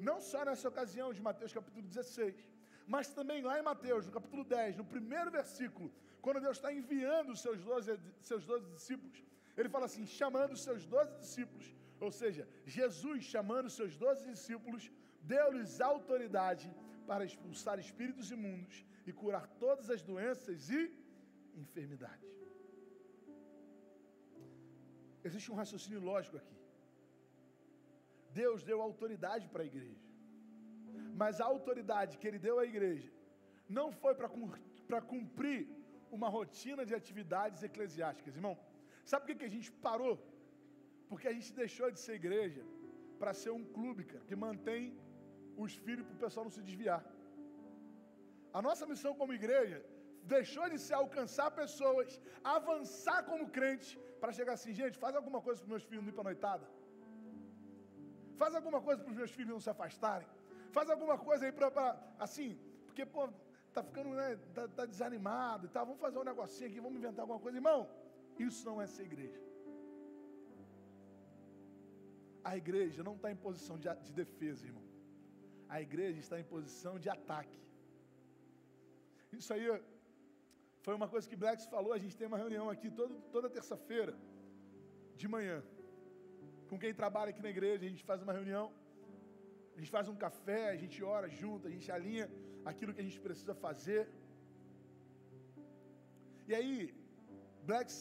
Não 0.00 0.20
só 0.20 0.44
nessa 0.44 0.68
ocasião 0.68 1.12
de 1.12 1.20
Mateus 1.20 1.52
capítulo 1.52 1.86
16, 1.86 2.34
Mas 2.86 3.08
também 3.08 3.42
lá 3.42 3.58
em 3.58 3.62
Mateus, 3.62 4.06
no 4.06 4.12
capítulo 4.12 4.44
10, 4.44 4.76
no 4.76 4.84
primeiro 4.84 5.30
versículo, 5.30 5.92
quando 6.20 6.40
Deus 6.40 6.56
está 6.56 6.72
enviando 6.72 7.30
os 7.34 7.40
seus 7.40 7.60
12, 7.62 7.98
seus 8.20 8.44
12 8.44 8.70
discípulos, 8.70 9.24
ele 9.56 9.68
fala 9.68 9.86
assim: 9.86 10.06
chamando 10.06 10.52
os 10.52 10.62
seus 10.62 10.84
12 10.86 11.18
discípulos, 11.18 11.74
ou 12.00 12.10
seja, 12.10 12.48
Jesus 12.64 13.24
chamando 13.24 13.66
os 13.66 13.74
seus 13.74 13.96
12 13.96 14.26
discípulos, 14.34 14.90
deu-lhes 15.22 15.80
autoridade 15.80 16.68
para 17.06 17.24
expulsar 17.24 17.78
espíritos 17.78 18.30
imundos 18.30 18.84
e 19.06 19.12
curar 19.12 19.46
todas 19.64 19.90
as 19.90 20.02
doenças 20.02 20.70
e 20.70 20.80
enfermidades. 21.54 22.30
Existe 25.24 25.52
um 25.52 25.54
raciocínio 25.54 26.00
lógico 26.00 26.36
aqui. 26.36 26.61
Deus 28.40 28.62
deu 28.70 28.78
autoridade 28.88 29.46
para 29.52 29.62
a 29.64 29.70
igreja. 29.72 30.02
Mas 31.20 31.40
a 31.40 31.46
autoridade 31.54 32.18
que 32.18 32.26
ele 32.28 32.40
deu 32.48 32.56
à 32.62 32.64
igreja 32.72 33.10
não 33.78 33.88
foi 34.02 34.14
para 34.90 35.00
cumprir 35.12 35.60
uma 36.16 36.28
rotina 36.36 36.82
de 36.88 36.94
atividades 37.00 37.62
eclesiásticas, 37.70 38.36
irmão. 38.40 38.56
Sabe 39.10 39.22
por 39.22 39.28
que, 39.28 39.40
que 39.40 39.50
a 39.50 39.54
gente 39.56 39.70
parou? 39.88 40.14
Porque 41.10 41.28
a 41.30 41.34
gente 41.36 41.52
deixou 41.62 41.88
de 41.94 42.00
ser 42.04 42.14
igreja 42.22 42.62
para 43.20 43.32
ser 43.42 43.52
um 43.58 43.64
clube, 43.76 44.02
cara, 44.12 44.24
que 44.28 44.36
mantém 44.46 44.82
os 45.64 45.72
filhos 45.84 46.04
para 46.06 46.16
o 46.18 46.22
pessoal 46.24 46.44
não 46.46 46.54
se 46.58 46.62
desviar. 46.68 47.02
A 48.58 48.60
nossa 48.66 48.84
missão 48.92 49.12
como 49.20 49.38
igreja 49.40 49.78
deixou 50.34 50.66
de 50.72 50.78
ser 50.86 50.94
alcançar 51.02 51.48
pessoas, 51.62 52.08
avançar 52.56 53.20
como 53.30 53.50
crente, 53.56 53.90
para 54.20 54.32
chegar 54.38 54.54
assim, 54.58 54.72
gente, 54.80 55.02
faz 55.04 55.14
alguma 55.20 55.40
coisa 55.46 55.58
para 55.58 55.68
os 55.68 55.74
meus 55.74 55.84
filhos 55.88 56.04
não 56.04 56.12
ir 56.12 56.18
para 56.18 56.30
noitada. 56.30 56.66
Faz 58.36 58.54
alguma 58.54 58.80
coisa 58.80 59.02
para 59.02 59.10
os 59.10 59.16
meus 59.16 59.30
filhos 59.30 59.50
não 59.50 59.60
se 59.60 59.70
afastarem. 59.70 60.28
Faz 60.70 60.88
alguma 60.90 61.16
coisa 61.18 61.44
aí 61.46 61.52
para, 61.52 61.68
assim, 62.18 62.58
porque, 62.86 63.04
pô, 63.04 63.28
tá 63.72 63.82
ficando, 63.82 64.10
né, 64.10 64.38
tá, 64.54 64.68
tá 64.68 64.84
desanimado 64.86 65.66
e 65.66 65.68
tal, 65.68 65.86
vamos 65.86 66.00
fazer 66.00 66.18
um 66.18 66.24
negocinho 66.24 66.68
aqui, 66.68 66.80
vamos 66.80 66.98
inventar 66.98 67.20
alguma 67.22 67.40
coisa. 67.40 67.58
Irmão, 67.58 67.88
isso 68.38 68.64
não 68.68 68.80
é 68.80 68.86
ser 68.86 69.04
igreja. 69.04 69.40
A 72.44 72.56
igreja 72.56 73.02
não 73.02 73.14
está 73.14 73.30
em 73.30 73.36
posição 73.36 73.78
de, 73.78 73.88
de 74.06 74.12
defesa, 74.12 74.66
irmão. 74.66 74.82
A 75.68 75.80
igreja 75.80 76.18
está 76.20 76.38
em 76.40 76.44
posição 76.44 76.98
de 76.98 77.08
ataque. 77.08 77.58
Isso 79.32 79.52
aí 79.54 79.66
foi 80.82 80.94
uma 80.94 81.08
coisa 81.08 81.28
que 81.28 81.36
Blacks 81.36 81.66
falou. 81.66 81.92
A 81.92 81.98
gente 81.98 82.16
tem 82.16 82.26
uma 82.26 82.36
reunião 82.36 82.68
aqui 82.68 82.90
todo, 82.90 83.14
toda 83.30 83.48
terça-feira, 83.48 84.14
de 85.16 85.28
manhã, 85.28 85.62
com 86.72 86.78
quem 86.82 86.92
trabalha 87.00 87.30
aqui 87.32 87.42
na 87.46 87.52
igreja. 87.54 87.80
A 87.86 87.90
gente 87.92 88.04
faz 88.10 88.20
uma 88.24 88.34
reunião, 88.38 88.64
a 89.74 89.78
gente 89.80 89.92
faz 89.96 90.06
um 90.12 90.18
café, 90.24 90.62
a 90.74 90.78
gente 90.82 90.98
ora 91.14 91.28
junto, 91.40 91.68
a 91.70 91.72
gente 91.74 91.88
alinha 91.96 92.26
aquilo 92.70 92.94
que 92.94 93.02
a 93.04 93.08
gente 93.08 93.20
precisa 93.26 93.54
fazer. 93.66 94.02
E 96.50 96.52
aí, 96.58 96.76
Blacks 97.68 97.98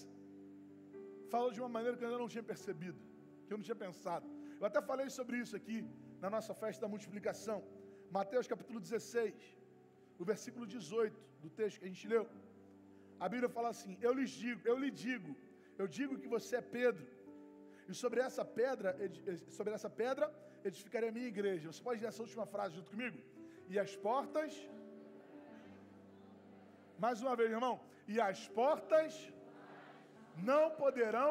falou 1.34 1.52
de 1.56 1.60
uma 1.64 1.72
maneira 1.78 1.96
que 1.98 2.04
eu 2.04 2.10
ainda 2.10 2.22
não 2.24 2.32
tinha 2.36 2.46
percebido, 2.54 3.00
que 3.46 3.52
eu 3.54 3.60
não 3.60 3.68
tinha 3.70 3.80
pensado. 3.86 4.26
Eu 4.60 4.66
até 4.70 4.82
falei 4.92 5.08
sobre 5.20 5.36
isso 5.44 5.56
aqui 5.60 5.78
na 6.24 6.30
nossa 6.36 6.54
festa 6.64 6.82
da 6.86 6.92
multiplicação. 6.96 7.60
Mateus 8.18 8.48
capítulo 8.54 8.80
16, 8.88 9.34
o 10.22 10.26
versículo 10.32 10.66
18 10.76 11.20
do 11.44 11.50
texto 11.60 11.80
que 11.80 11.88
a 11.90 11.94
gente 11.94 12.08
leu. 12.14 12.26
A 13.24 13.28
Bíblia 13.34 13.50
fala 13.58 13.70
assim: 13.76 13.94
Eu 14.08 14.14
lhes 14.20 14.34
digo, 14.44 14.62
eu 14.72 14.78
lhe 14.84 14.92
digo, 15.06 15.32
eu 15.82 15.88
digo 16.00 16.20
que 16.22 16.30
você 16.36 16.56
é 16.62 16.68
Pedro. 16.78 17.06
E 17.92 17.96
sobre 18.04 18.20
essa 18.28 18.44
pedra, 18.60 18.90
sobre 19.58 19.74
essa 19.78 19.90
pedra 20.02 20.26
edificarei 20.70 21.10
a 21.10 21.16
minha 21.18 21.30
igreja. 21.36 21.72
Você 21.72 21.84
pode 21.88 22.00
ler 22.02 22.10
essa 22.12 22.24
última 22.28 22.46
frase 22.54 22.76
junto 22.78 22.92
comigo? 22.96 23.20
E 23.74 23.78
as 23.86 23.96
portas 24.08 24.54
Mais 27.04 27.20
uma 27.24 27.36
vez, 27.40 27.50
irmão. 27.58 27.76
E 28.14 28.16
as 28.22 28.40
portas 28.60 29.14
não 30.50 30.64
poderão 30.82 31.30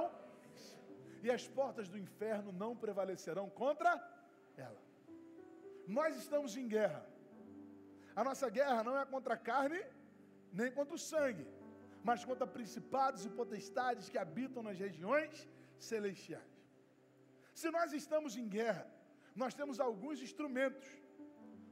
e 1.23 1.31
as 1.37 1.45
portas 1.59 1.87
do 1.93 1.99
inferno 2.07 2.51
não 2.63 2.71
prevalecerão 2.85 3.47
contra 3.63 3.91
ela. 4.67 4.83
Nós 5.99 6.17
estamos 6.23 6.57
em 6.61 6.67
guerra. 6.77 7.03
A 8.21 8.25
nossa 8.29 8.49
guerra 8.59 8.83
não 8.89 8.97
é 8.99 9.05
contra 9.15 9.35
a 9.35 9.43
carne, 9.51 9.81
nem 10.61 10.71
contra 10.79 10.97
o 10.99 11.05
sangue, 11.13 11.47
mas 12.09 12.25
contra 12.31 12.47
principados 12.59 13.25
e 13.25 13.31
potestades 13.41 14.09
que 14.09 14.19
habitam 14.25 14.65
nas 14.69 14.79
regiões 14.87 15.49
celestiais. 15.91 16.50
Se 17.61 17.69
nós 17.77 17.93
estamos 17.93 18.33
em 18.41 18.47
guerra, 18.59 18.85
nós 19.41 19.53
temos 19.59 19.79
alguns 19.87 20.19
instrumentos. 20.27 20.87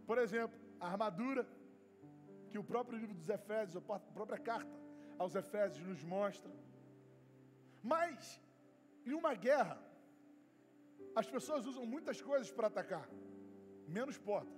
Por 0.09 0.19
exemplo, 0.25 0.59
a 0.81 0.87
armadura, 0.93 1.43
que 2.51 2.59
o 2.63 2.65
próprio 2.73 2.99
livro 3.03 3.15
dos 3.21 3.31
Efésios, 3.39 3.77
a 3.77 3.99
própria 4.19 4.41
carta 4.51 4.75
aos 5.23 5.35
Efésios 5.43 5.87
nos 5.91 6.03
mostra. 6.17 6.53
Mas 7.93 8.39
em 9.07 9.15
uma 9.21 9.33
guerra, 9.47 9.79
as 11.21 11.29
pessoas 11.35 11.65
usam 11.73 11.87
muitas 11.95 12.21
coisas 12.31 12.51
para 12.57 12.67
atacar, 12.73 13.09
menos 13.99 14.19
porta. 14.31 14.57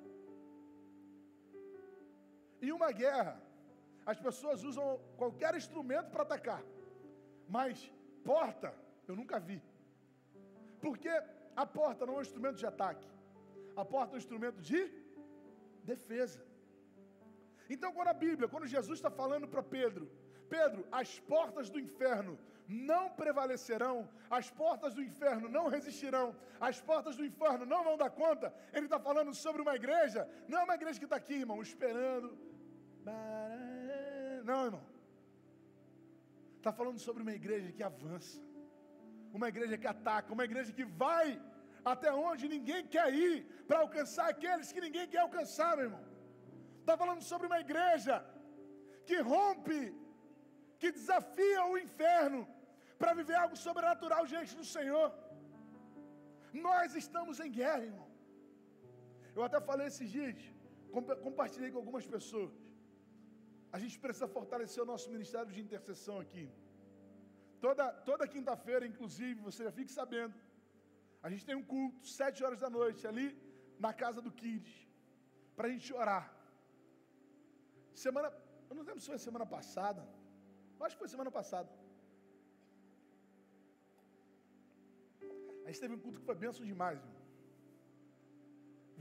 Em 2.60 2.72
uma 2.78 2.90
guerra, 3.04 3.34
as 4.12 4.20
pessoas 4.28 4.64
usam 4.70 4.86
qualquer 5.16 5.54
instrumento 5.62 6.10
para 6.10 6.24
atacar, 6.28 6.62
mas 7.56 7.88
porta 8.24 8.74
eu 9.06 9.14
nunca 9.14 9.38
vi. 9.38 9.60
Porque 10.80 11.10
a 11.56 11.66
porta 11.66 12.06
não 12.06 12.14
é 12.14 12.18
um 12.18 12.22
instrumento 12.28 12.56
de 12.56 12.66
ataque, 12.66 13.08
a 13.76 13.84
porta 13.84 14.14
é 14.14 14.16
um 14.16 14.18
instrumento 14.18 14.60
de 14.60 14.80
defesa. 15.84 16.40
Então, 17.68 17.92
quando 17.92 18.08
a 18.08 18.14
Bíblia, 18.14 18.48
quando 18.48 18.66
Jesus 18.66 18.98
está 18.98 19.10
falando 19.10 19.46
para 19.46 19.62
Pedro, 19.62 20.10
Pedro, 20.48 20.86
as 20.90 21.20
portas 21.20 21.70
do 21.70 21.78
inferno 21.78 22.38
não 22.66 23.10
prevalecerão, 23.10 24.08
as 24.28 24.50
portas 24.50 24.94
do 24.94 25.02
inferno 25.02 25.48
não 25.48 25.68
resistirão, 25.68 26.34
as 26.60 26.80
portas 26.80 27.16
do 27.16 27.24
inferno 27.24 27.64
não 27.64 27.82
vão 27.84 27.96
dar 27.96 28.10
conta. 28.10 28.52
Ele 28.72 28.86
está 28.86 28.98
falando 28.98 29.32
sobre 29.34 29.62
uma 29.62 29.74
igreja, 29.74 30.28
não 30.48 30.58
é 30.60 30.64
uma 30.64 30.74
igreja 30.74 30.98
que 30.98 31.04
está 31.04 31.16
aqui, 31.16 31.34
irmão, 31.34 31.60
esperando. 31.62 32.36
Não, 34.44 34.64
irmão. 34.66 34.84
Está 36.56 36.72
falando 36.72 36.98
sobre 36.98 37.22
uma 37.22 37.32
igreja 37.32 37.72
que 37.72 37.82
avança, 37.82 38.40
uma 39.38 39.48
igreja 39.52 39.76
que 39.82 39.88
ataca, 39.94 40.34
uma 40.36 40.46
igreja 40.48 40.72
que 40.78 40.86
vai 41.02 41.26
até 41.92 42.10
onde 42.28 42.52
ninguém 42.54 42.82
quer 42.94 43.08
ir, 43.26 43.34
para 43.68 43.78
alcançar 43.84 44.26
aqueles 44.34 44.70
que 44.74 44.82
ninguém 44.86 45.06
quer 45.12 45.22
alcançar, 45.26 45.70
meu 45.76 45.86
irmão. 45.88 46.04
Está 46.80 46.94
falando 47.02 47.22
sobre 47.30 47.46
uma 47.50 47.60
igreja 47.66 48.14
que 49.08 49.18
rompe, 49.32 49.80
que 50.80 50.90
desafia 50.98 51.62
o 51.72 51.78
inferno, 51.86 52.40
para 53.00 53.12
viver 53.20 53.36
algo 53.42 53.56
sobrenatural 53.66 54.22
diante 54.32 54.54
do 54.60 54.66
Senhor. 54.76 55.08
Nós 56.68 56.94
estamos 57.02 57.36
em 57.44 57.50
guerra, 57.60 57.84
irmão. 57.92 58.08
Eu 59.36 59.42
até 59.46 59.58
falei 59.68 59.86
esses 59.90 60.10
dias, 60.16 60.36
compartilhei 61.26 61.70
com 61.72 61.80
algumas 61.82 62.06
pessoas. 62.16 62.52
A 63.74 63.78
gente 63.82 63.96
precisa 64.04 64.28
fortalecer 64.36 64.82
o 64.82 64.90
nosso 64.92 65.08
ministério 65.14 65.50
de 65.56 65.60
intercessão 65.66 66.16
aqui. 66.24 66.44
Toda, 67.64 67.86
toda 68.08 68.32
quinta-feira, 68.34 68.84
inclusive, 68.90 69.46
você 69.48 69.60
já 69.66 69.72
fique 69.78 69.92
sabendo, 70.00 70.34
a 71.26 71.28
gente 71.30 71.46
tem 71.48 71.56
um 71.60 71.66
culto, 71.72 72.06
sete 72.18 72.38
horas 72.44 72.60
da 72.64 72.70
noite, 72.78 73.02
ali 73.10 73.26
na 73.86 73.92
casa 74.02 74.20
do 74.26 74.32
Kids, 74.40 74.72
para 75.56 75.66
a 75.68 75.72
gente 75.74 75.90
orar. 76.02 76.24
Semana, 78.04 78.28
eu 78.68 78.74
não 78.76 78.84
lembro 78.88 79.02
se 79.02 79.10
foi 79.12 79.18
semana 79.28 79.46
passada, 79.56 80.02
acho 80.84 80.96
que 80.96 81.04
foi 81.04 81.12
semana 81.16 81.32
passada. 81.38 81.70
A 85.64 85.66
gente 85.68 85.82
teve 85.84 85.94
um 85.96 86.02
culto 86.04 86.20
que 86.20 86.28
foi 86.30 86.36
bênção 86.44 86.64
demais, 86.72 86.98
irmão. 87.00 87.20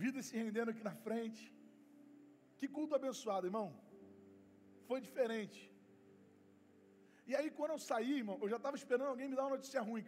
Vida 0.03 0.21
se 0.27 0.33
rendendo 0.41 0.71
aqui 0.71 0.83
na 0.89 0.95
frente. 1.05 1.43
Que 2.57 2.67
culto 2.75 2.95
abençoado, 2.97 3.47
irmão. 3.49 3.67
Foi 4.89 4.99
diferente. 5.07 5.61
E 7.29 7.35
aí, 7.37 7.47
quando 7.57 7.73
eu 7.75 7.81
saí, 7.89 8.13
irmão, 8.21 8.37
eu 8.43 8.49
já 8.53 8.59
estava 8.59 8.75
esperando 8.81 9.09
alguém 9.13 9.27
me 9.31 9.35
dar 9.39 9.43
uma 9.45 9.55
notícia 9.57 9.81
ruim. 9.89 10.05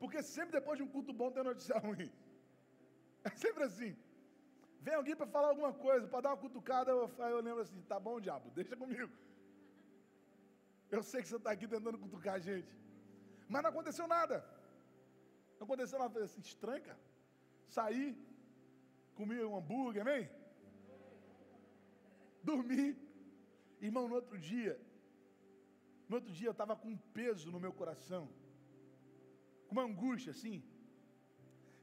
Porque 0.00 0.20
sempre 0.22 0.52
depois 0.58 0.76
de 0.78 0.84
um 0.84 0.90
culto 0.94 1.12
bom 1.20 1.30
tem 1.34 1.44
notícia 1.48 1.78
ruim. 1.86 2.10
É 3.28 3.30
sempre 3.42 3.64
assim. 3.68 3.92
Vem 4.86 4.94
alguém 4.94 5.16
para 5.20 5.32
falar 5.34 5.48
alguma 5.50 5.72
coisa, 5.86 6.08
para 6.12 6.22
dar 6.24 6.30
uma 6.30 6.42
cutucada, 6.44 6.90
eu, 6.92 7.02
eu 7.34 7.40
lembro 7.48 7.62
assim, 7.66 7.80
tá 7.92 7.98
bom, 8.06 8.16
diabo, 8.26 8.50
deixa 8.58 8.74
comigo. 8.82 9.12
Eu 10.96 11.02
sei 11.02 11.20
que 11.20 11.28
você 11.28 11.36
está 11.36 11.50
aqui 11.50 11.68
tentando 11.74 12.02
cutucar 12.04 12.34
a 12.36 12.44
gente. 12.48 12.72
Mas 13.48 13.62
não 13.62 13.70
aconteceu 13.70 14.06
nada. 14.16 14.36
Não 15.58 15.66
aconteceu 15.66 15.98
nada 15.98 16.24
assim, 16.24 16.40
estranho, 16.40 16.82
cara. 16.88 17.00
Saí, 17.76 18.06
comi 19.14 19.36
um 19.44 19.56
hambúrguer, 19.58 20.02
amém? 20.02 20.24
Dormi. 22.42 22.96
Irmão, 23.88 24.08
no 24.08 24.14
outro 24.14 24.38
dia, 24.38 24.74
no 26.08 26.16
outro 26.18 26.32
dia 26.38 26.48
eu 26.48 26.56
estava 26.56 26.74
com 26.82 26.88
um 26.94 27.00
peso 27.18 27.50
no 27.54 27.60
meu 27.64 27.72
coração, 27.80 28.24
com 29.66 29.74
uma 29.76 29.86
angústia 29.90 30.30
assim, 30.36 30.56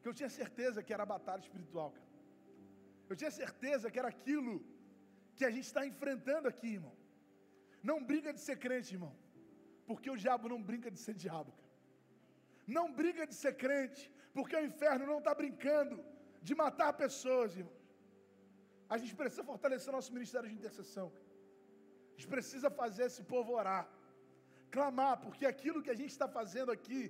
que 0.01 0.07
eu 0.09 0.15
tinha 0.19 0.29
certeza 0.41 0.83
que 0.85 0.93
era 0.95 1.11
batalha 1.15 1.43
espiritual, 1.47 1.89
cara. 1.97 2.11
Eu 3.09 3.15
tinha 3.21 3.33
certeza 3.41 3.91
que 3.91 3.99
era 4.01 4.09
aquilo 4.15 4.53
que 5.37 5.45
a 5.49 5.51
gente 5.55 5.67
está 5.71 5.81
enfrentando 5.91 6.47
aqui, 6.51 6.69
irmão. 6.79 6.95
Não 7.89 7.97
briga 8.11 8.31
de 8.37 8.41
ser 8.47 8.57
crente, 8.65 8.89
irmão. 8.97 9.13
Porque 9.89 10.09
o 10.13 10.19
diabo 10.23 10.47
não 10.53 10.61
brinca 10.69 10.89
de 10.95 10.99
ser 11.05 11.15
diabo, 11.23 11.51
cara. 11.59 11.71
Não 12.77 12.85
briga 12.99 13.23
de 13.31 13.35
ser 13.43 13.53
crente, 13.63 14.03
porque 14.35 14.55
o 14.55 14.65
inferno 14.69 15.05
não 15.11 15.19
está 15.21 15.33
brincando 15.41 15.95
de 16.47 16.53
matar 16.63 16.91
pessoas, 17.03 17.57
irmão. 17.61 17.75
A 18.93 18.97
gente 19.01 19.15
precisa 19.21 19.43
fortalecer 19.51 19.91
nosso 19.97 20.13
ministério 20.17 20.49
de 20.49 20.55
intercessão. 20.59 21.07
A 22.11 22.15
gente 22.15 22.29
precisa 22.35 22.69
fazer 22.81 23.05
esse 23.09 23.23
povo 23.33 23.51
orar, 23.61 23.85
clamar, 24.75 25.15
porque 25.23 25.45
aquilo 25.53 25.83
que 25.85 25.93
a 25.93 25.99
gente 26.01 26.13
está 26.15 26.27
fazendo 26.37 26.71
aqui 26.77 27.01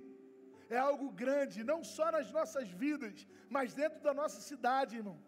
é 0.76 0.78
algo 0.88 1.06
grande, 1.22 1.68
não 1.72 1.80
só 1.96 2.06
nas 2.16 2.28
nossas 2.36 2.68
vidas, 2.82 3.16
mas 3.56 3.74
dentro 3.80 4.00
da 4.06 4.14
nossa 4.20 4.40
cidade, 4.50 4.98
irmão. 5.00 5.18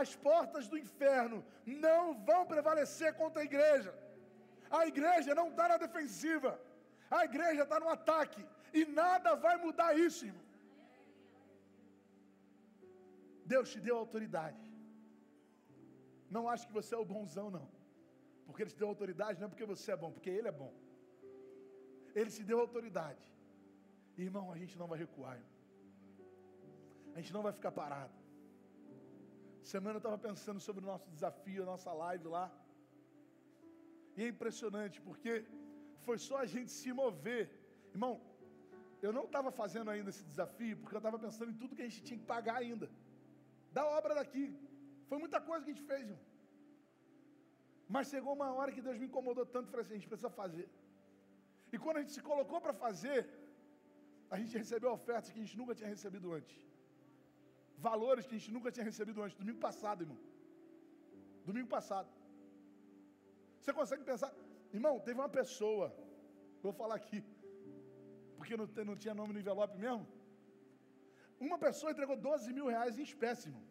As 0.00 0.10
portas 0.26 0.66
do 0.72 0.78
inferno 0.84 1.38
não 1.86 2.02
vão 2.28 2.40
prevalecer 2.52 3.10
contra 3.20 3.42
a 3.42 3.48
igreja. 3.50 3.92
A 4.78 4.82
igreja 4.92 5.34
não 5.40 5.48
está 5.52 5.66
na 5.72 5.78
defensiva, 5.86 6.52
a 7.18 7.20
igreja 7.30 7.62
está 7.64 7.78
no 7.84 7.90
ataque, 7.96 8.42
e 8.78 8.82
nada 9.00 9.34
vai 9.46 9.56
mudar 9.64 9.90
isso, 10.06 10.24
irmão. 10.30 10.46
Deus 13.52 13.70
te 13.72 13.80
deu 13.86 13.96
autoridade. 14.04 14.62
Não 16.36 16.44
acho 16.52 16.66
que 16.68 16.78
você 16.80 16.94
é 16.94 17.00
o 17.02 17.10
bonzão, 17.14 17.48
não. 17.56 17.66
Porque 18.46 18.62
Ele 18.62 18.70
te 18.74 18.80
deu 18.82 18.88
autoridade, 18.88 19.38
não 19.38 19.48
é 19.48 19.50
porque 19.52 19.72
você 19.74 19.88
é 19.92 19.98
bom, 20.04 20.10
porque 20.16 20.32
Ele 20.38 20.48
é 20.52 20.56
bom. 20.62 20.72
Ele 22.14 22.30
te 22.30 22.42
deu 22.50 22.58
autoridade. 22.60 23.24
Irmão, 24.26 24.46
a 24.54 24.58
gente 24.62 24.76
não 24.80 24.88
vai 24.92 24.98
recuar. 25.04 25.36
Irmão. 25.36 25.52
A 27.14 27.20
gente 27.20 27.32
não 27.36 27.42
vai 27.46 27.52
ficar 27.58 27.72
parado. 27.80 28.14
Semana 29.72 29.96
eu 29.96 30.02
estava 30.04 30.18
pensando 30.28 30.60
sobre 30.66 30.82
o 30.84 30.86
nosso 30.92 31.08
desafio, 31.14 31.62
a 31.62 31.66
nossa 31.72 31.92
live 32.02 32.26
lá. 32.36 32.46
E 34.16 34.22
é 34.24 34.28
impressionante, 34.34 35.00
porque 35.08 35.32
foi 36.06 36.18
só 36.18 36.38
a 36.44 36.46
gente 36.54 36.70
se 36.80 36.90
mover. 37.02 37.44
Irmão, 37.94 38.14
eu 39.06 39.12
não 39.18 39.24
estava 39.28 39.50
fazendo 39.60 39.90
ainda 39.92 40.10
esse 40.10 40.24
desafio, 40.32 40.76
porque 40.80 40.96
eu 40.96 41.04
estava 41.04 41.18
pensando 41.26 41.50
em 41.52 41.58
tudo 41.62 41.76
que 41.76 41.82
a 41.82 41.88
gente 41.88 42.02
tinha 42.08 42.18
que 42.22 42.28
pagar 42.34 42.56
ainda. 42.62 42.88
Da 43.76 43.84
obra 43.98 44.14
daqui. 44.20 44.44
Foi 45.08 45.18
muita 45.24 45.40
coisa 45.48 45.64
que 45.64 45.70
a 45.70 45.74
gente 45.74 45.86
fez, 45.92 46.02
irmão. 46.08 46.20
Mas 47.94 48.08
chegou 48.12 48.32
uma 48.38 48.50
hora 48.56 48.72
que 48.74 48.84
Deus 48.86 48.98
me 48.98 49.06
incomodou 49.10 49.44
tanto, 49.54 49.70
falei 49.70 49.84
assim, 49.84 49.94
a 49.94 49.98
gente 49.98 50.12
precisa 50.12 50.30
fazer. 50.42 50.66
E 51.74 51.78
quando 51.82 51.98
a 51.98 52.02
gente 52.02 52.14
se 52.18 52.24
colocou 52.30 52.58
para 52.64 52.74
fazer, 52.84 53.18
a 54.34 54.36
gente 54.40 54.54
recebeu 54.62 54.90
ofertas 54.98 55.30
que 55.30 55.38
a 55.40 55.44
gente 55.44 55.58
nunca 55.60 55.74
tinha 55.78 55.90
recebido 55.94 56.28
antes. 56.38 56.58
Valores 57.88 58.26
que 58.26 58.34
a 58.34 58.38
gente 58.38 58.52
nunca 58.56 58.70
tinha 58.74 58.86
recebido 58.90 59.20
antes. 59.24 59.38
Domingo 59.42 59.60
passado, 59.68 60.02
irmão. 60.04 60.18
Domingo 61.48 61.70
passado. 61.76 62.10
Você 63.58 63.72
consegue 63.80 64.04
pensar? 64.10 64.30
Irmão, 64.78 64.94
teve 65.06 65.18
uma 65.22 65.32
pessoa, 65.40 65.86
vou 66.64 66.72
falar 66.80 66.96
aqui, 67.00 67.20
porque 68.36 68.56
não, 68.60 68.66
não 68.90 68.96
tinha 69.02 69.14
nome 69.20 69.32
no 69.34 69.42
envelope 69.44 69.76
mesmo. 69.86 70.06
Uma 71.48 71.58
pessoa 71.66 71.92
entregou 71.92 72.16
12 72.30 72.52
mil 72.58 72.66
reais 72.74 72.98
em 72.98 73.06
espécie, 73.10 73.48
irmão. 73.48 73.64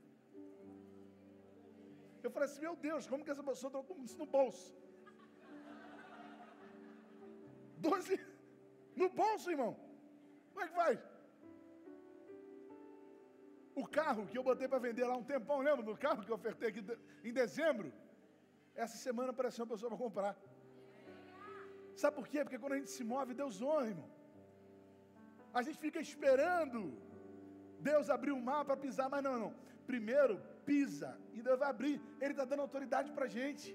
Eu 2.25 2.31
falei 2.33 2.47
assim, 2.49 2.63
meu 2.67 2.75
Deus, 2.87 3.07
como 3.11 3.23
que 3.25 3.33
essa 3.35 3.45
pessoa 3.51 3.71
trocou 3.75 3.97
isso 4.07 4.17
no 4.21 4.27
bolso? 4.37 4.67
Doze 7.86 8.17
no 9.02 9.08
bolso, 9.22 9.50
irmão. 9.56 9.74
Como 10.52 10.63
é 10.63 10.67
que 10.70 10.76
faz? 10.82 11.00
O 13.82 13.86
carro 14.00 14.28
que 14.30 14.38
eu 14.38 14.46
botei 14.50 14.67
para 14.72 14.86
vender 14.88 15.06
lá 15.10 15.15
um 15.22 15.28
tempão, 15.34 15.60
lembra 15.67 15.84
do 15.89 15.96
carro 16.06 16.24
que 16.26 16.32
eu 16.32 16.39
ofertei 16.39 16.70
aqui 16.70 16.82
em 17.30 17.34
dezembro? 17.41 17.89
Essa 18.84 18.98
semana 19.06 19.30
apareceu 19.34 19.63
uma 19.63 19.72
pessoa 19.74 19.89
para 19.91 20.04
comprar. 20.06 20.34
Sabe 22.02 22.15
por 22.17 22.28
quê? 22.32 22.39
Porque 22.44 22.60
quando 22.62 22.76
a 22.76 22.80
gente 22.80 22.91
se 22.98 23.04
move, 23.13 23.39
Deus 23.41 23.62
honra, 23.62 23.88
irmão. 23.94 24.10
A 25.58 25.62
gente 25.65 25.80
fica 25.86 26.00
esperando 26.10 26.80
Deus 27.89 28.10
abrir 28.15 28.34
o 28.38 28.44
mar 28.50 28.63
para 28.67 28.78
pisar, 28.86 29.10
mas 29.13 29.24
não, 29.28 29.36
não. 29.44 29.52
Primeiro, 29.91 30.36
pisa 30.70 31.10
e 31.34 31.41
Deus 31.48 31.60
vai 31.63 31.70
abrir. 31.70 31.96
Ele 32.22 32.34
está 32.36 32.46
dando 32.52 32.65
autoridade 32.67 33.10
para 33.15 33.26
a 33.30 33.34
gente. 33.38 33.70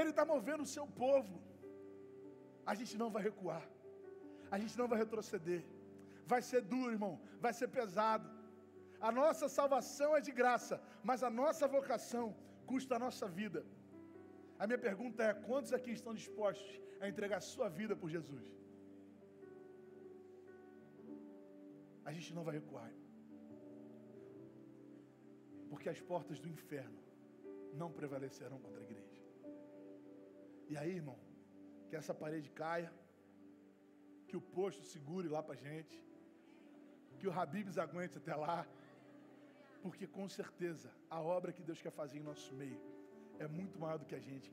Ele 0.00 0.10
está 0.10 0.24
movendo 0.34 0.62
o 0.64 0.72
seu 0.76 0.86
povo. 1.04 1.34
A 2.70 2.74
gente 2.80 2.94
não 3.02 3.10
vai 3.14 3.22
recuar. 3.30 3.64
A 4.54 4.58
gente 4.62 4.76
não 4.80 4.88
vai 4.90 4.98
retroceder. 5.04 5.62
Vai 6.32 6.40
ser 6.50 6.62
duro, 6.74 6.90
irmão. 6.96 7.14
Vai 7.44 7.52
ser 7.60 7.68
pesado. 7.78 8.26
A 9.08 9.10
nossa 9.20 9.46
salvação 9.58 10.10
é 10.18 10.20
de 10.26 10.32
graça, 10.40 10.76
mas 11.08 11.22
a 11.28 11.30
nossa 11.40 11.66
vocação 11.76 12.26
custa 12.70 12.94
a 12.96 13.02
nossa 13.06 13.26
vida. 13.40 13.60
A 14.58 14.66
minha 14.68 14.80
pergunta 14.88 15.22
é: 15.28 15.34
quantos 15.48 15.72
aqui 15.78 15.92
estão 15.98 16.14
dispostos 16.22 16.72
a 17.02 17.08
entregar 17.12 17.40
sua 17.54 17.68
vida 17.80 17.94
por 18.02 18.08
Jesus? 18.16 18.44
A 22.08 22.12
gente 22.16 22.30
não 22.36 22.44
vai 22.48 22.54
recuar. 22.60 22.90
Porque 25.70 25.88
as 25.94 26.00
portas 26.10 26.38
do 26.42 26.48
inferno 26.56 27.00
não 27.80 27.90
prevalecerão 27.98 28.58
contra 28.64 28.80
a 28.80 28.84
igreja. 28.88 29.22
E 30.70 30.76
aí, 30.80 30.92
irmão, 31.00 31.18
que 31.88 31.96
essa 32.00 32.14
parede 32.22 32.50
caia, 32.50 32.92
que 34.28 34.36
o 34.36 34.40
posto 34.40 34.84
segure 34.84 35.28
lá 35.28 35.42
para 35.42 35.54
gente, 35.54 35.96
que 37.18 37.28
o 37.28 37.32
Habibs 37.38 37.78
aguente 37.78 38.18
até 38.18 38.34
lá, 38.34 38.66
porque 39.82 40.06
com 40.06 40.26
certeza 40.28 40.90
a 41.10 41.20
obra 41.20 41.52
que 41.52 41.62
Deus 41.62 41.80
quer 41.80 41.92
fazer 42.00 42.18
em 42.18 42.28
nosso 42.30 42.54
meio 42.54 42.80
é 43.38 43.46
muito 43.46 43.78
maior 43.78 43.98
do 43.98 44.06
que 44.06 44.14
a 44.14 44.24
gente. 44.28 44.50